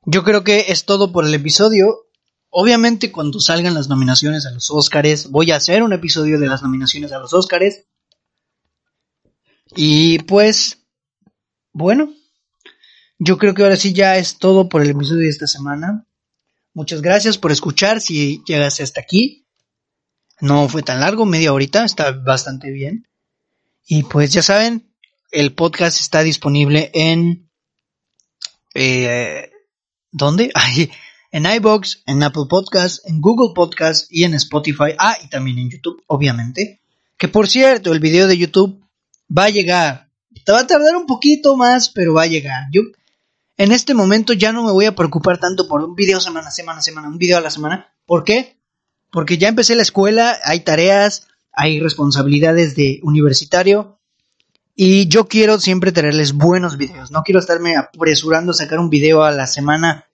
yo 0.04 0.22
creo 0.22 0.44
que 0.44 0.66
es 0.68 0.84
todo 0.84 1.10
por 1.10 1.24
el 1.24 1.34
episodio. 1.34 2.06
Obviamente 2.50 3.10
cuando 3.10 3.40
salgan 3.40 3.74
las 3.74 3.88
nominaciones 3.88 4.46
a 4.46 4.50
los 4.50 4.70
Oscars, 4.70 5.30
voy 5.30 5.50
a 5.50 5.56
hacer 5.56 5.82
un 5.82 5.92
episodio 5.92 6.38
de 6.38 6.46
las 6.46 6.62
nominaciones 6.62 7.10
a 7.12 7.18
los 7.18 7.32
Oscars. 7.32 7.84
Y 9.74 10.18
pues, 10.20 10.78
bueno, 11.72 12.12
yo 13.18 13.38
creo 13.38 13.54
que 13.54 13.62
ahora 13.62 13.76
sí 13.76 13.92
ya 13.92 14.18
es 14.18 14.38
todo 14.38 14.68
por 14.68 14.82
el 14.82 14.90
episodio 14.90 15.22
de 15.22 15.28
esta 15.30 15.46
semana. 15.46 16.06
Muchas 16.74 17.00
gracias 17.02 17.38
por 17.38 17.52
escuchar 17.52 18.00
si 18.00 18.42
llegas 18.46 18.80
hasta 18.80 19.00
aquí. 19.00 19.47
No 20.40 20.68
fue 20.68 20.82
tan 20.82 21.00
largo, 21.00 21.26
media 21.26 21.52
horita, 21.52 21.84
está 21.84 22.12
bastante 22.12 22.70
bien. 22.70 23.06
Y 23.86 24.04
pues 24.04 24.32
ya 24.32 24.42
saben, 24.42 24.94
el 25.30 25.54
podcast 25.54 26.00
está 26.00 26.22
disponible 26.22 26.90
en... 26.94 27.50
Eh, 28.74 29.50
¿Dónde? 30.10 30.52
en 31.30 31.46
iBox, 31.46 32.02
en 32.06 32.22
Apple 32.22 32.44
Podcasts, 32.48 33.02
en 33.06 33.20
Google 33.20 33.52
Podcasts 33.54 34.06
y 34.10 34.24
en 34.24 34.34
Spotify. 34.34 34.94
Ah, 34.98 35.16
y 35.22 35.28
también 35.28 35.58
en 35.58 35.70
YouTube, 35.70 36.02
obviamente. 36.06 36.82
Que 37.16 37.28
por 37.28 37.48
cierto, 37.48 37.92
el 37.92 38.00
video 38.00 38.26
de 38.26 38.38
YouTube 38.38 38.84
va 39.36 39.44
a 39.44 39.50
llegar. 39.50 40.10
Te 40.44 40.52
va 40.52 40.60
a 40.60 40.66
tardar 40.66 40.96
un 40.96 41.06
poquito 41.06 41.56
más, 41.56 41.88
pero 41.90 42.14
va 42.14 42.22
a 42.22 42.28
llegar. 42.28 42.68
Yo 42.70 42.82
en 43.56 43.72
este 43.72 43.92
momento 43.92 44.32
ya 44.32 44.52
no 44.52 44.62
me 44.62 44.72
voy 44.72 44.84
a 44.84 44.94
preocupar 44.94 45.38
tanto 45.38 45.66
por 45.66 45.82
un 45.82 45.94
video 45.94 46.20
semana, 46.20 46.50
semana, 46.50 46.80
semana, 46.80 47.08
un 47.08 47.18
video 47.18 47.38
a 47.38 47.40
la 47.40 47.50
semana. 47.50 47.92
¿Por 48.06 48.24
qué? 48.24 48.57
Porque 49.10 49.38
ya 49.38 49.48
empecé 49.48 49.74
la 49.74 49.82
escuela, 49.82 50.36
hay 50.44 50.60
tareas, 50.60 51.28
hay 51.52 51.80
responsabilidades 51.80 52.76
de 52.76 53.00
universitario 53.02 53.98
y 54.74 55.08
yo 55.08 55.26
quiero 55.26 55.58
siempre 55.58 55.92
traerles 55.92 56.32
buenos 56.32 56.76
videos. 56.76 57.10
No 57.10 57.22
quiero 57.24 57.40
estarme 57.40 57.76
apresurando 57.76 58.52
a 58.52 58.54
sacar 58.54 58.78
un 58.78 58.90
video 58.90 59.24
a 59.24 59.32
la 59.32 59.46
semana 59.46 60.06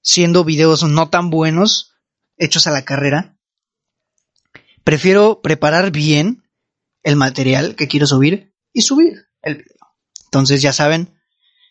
siendo 0.00 0.44
videos 0.44 0.82
no 0.82 1.10
tan 1.10 1.30
buenos 1.30 1.94
hechos 2.36 2.66
a 2.66 2.70
la 2.70 2.84
carrera. 2.84 3.36
Prefiero 4.84 5.40
preparar 5.42 5.90
bien 5.90 6.42
el 7.02 7.16
material 7.16 7.76
que 7.76 7.86
quiero 7.86 8.06
subir 8.06 8.54
y 8.72 8.82
subir 8.82 9.26
el 9.42 9.56
video. 9.56 9.76
Entonces 10.24 10.62
ya 10.62 10.72
saben, 10.72 11.14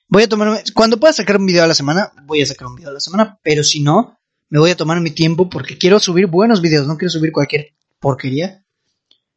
voy 0.08 0.24
a 0.24 0.30
tomarme, 0.30 0.64
cuando 0.74 0.99
pueda 0.99 1.14
sacar 1.14 1.38
un 1.38 1.45
video 1.45 1.64
a 1.64 1.68
la 1.68 1.74
semana, 1.74 2.12
voy 2.26 2.41
a 2.41 2.45
sacar 2.45 2.68
un 2.68 2.76
video 2.76 2.91
a 2.91 2.93
la 2.93 2.99
semana, 2.99 3.39
pero 3.43 3.64
si 3.64 3.82
no, 3.82 4.21
me 4.52 4.60
voy 4.60 4.70
a 4.70 4.76
tomar 4.76 4.99
mi 4.99 5.12
tiempo 5.12 5.49
porque 5.49 5.78
quiero 5.78 5.97
subir 5.97 6.28
buenos 6.28 6.62
videos, 6.62 6.86
no 6.86 6.97
quiero 6.97 7.10
subir 7.10 7.32
cualquier 7.32 7.74
porquería. 7.99 8.66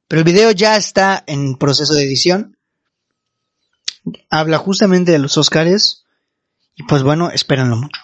Pero 0.09 0.19
el 0.19 0.25
video 0.25 0.51
ya 0.51 0.77
está 0.77 1.23
en 1.29 1.57
proceso 1.57 1.95
de 1.95 2.03
edición. 2.03 2.59
Habla 4.29 4.59
justamente 4.59 5.13
de 5.13 5.21
los 5.21 5.39
Oscars. 5.39 6.05
Y 6.75 6.83
pues 6.83 7.05
bueno, 7.05 7.31
espérenlo 7.31 7.77
mucho. 7.77 8.01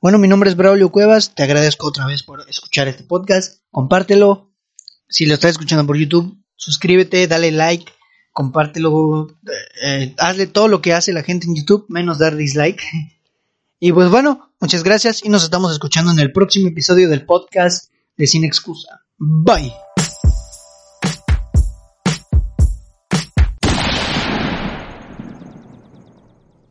Bueno, 0.00 0.18
mi 0.18 0.28
nombre 0.28 0.48
es 0.48 0.56
Braulio 0.56 0.90
Cuevas. 0.90 1.34
Te 1.34 1.42
agradezco 1.42 1.86
otra 1.86 2.06
vez 2.06 2.22
por 2.22 2.48
escuchar 2.48 2.88
este 2.88 3.04
podcast. 3.04 3.62
Compártelo. 3.70 4.50
Si 5.10 5.26
lo 5.26 5.34
estás 5.34 5.50
escuchando 5.52 5.86
por 5.86 5.98
YouTube, 5.98 6.42
suscríbete, 6.56 7.26
dale 7.26 7.52
like, 7.52 7.92
compártelo. 8.32 9.28
Eh, 9.82 10.14
hazle 10.16 10.46
todo 10.46 10.68
lo 10.68 10.80
que 10.80 10.94
hace 10.94 11.12
la 11.12 11.22
gente 11.22 11.46
en 11.46 11.54
YouTube, 11.54 11.84
menos 11.90 12.18
dar 12.18 12.34
dislike. 12.34 12.82
Y 13.80 13.92
pues 13.92 14.10
bueno, 14.10 14.52
muchas 14.60 14.84
gracias 14.84 15.24
y 15.24 15.30
nos 15.30 15.42
estamos 15.42 15.72
escuchando 15.72 16.12
en 16.12 16.18
el 16.18 16.32
próximo 16.32 16.68
episodio 16.68 17.08
del 17.08 17.24
podcast 17.24 17.90
de 18.16 18.26
Sin 18.26 18.44
Excusa. 18.44 19.00
Bye. 19.16 19.72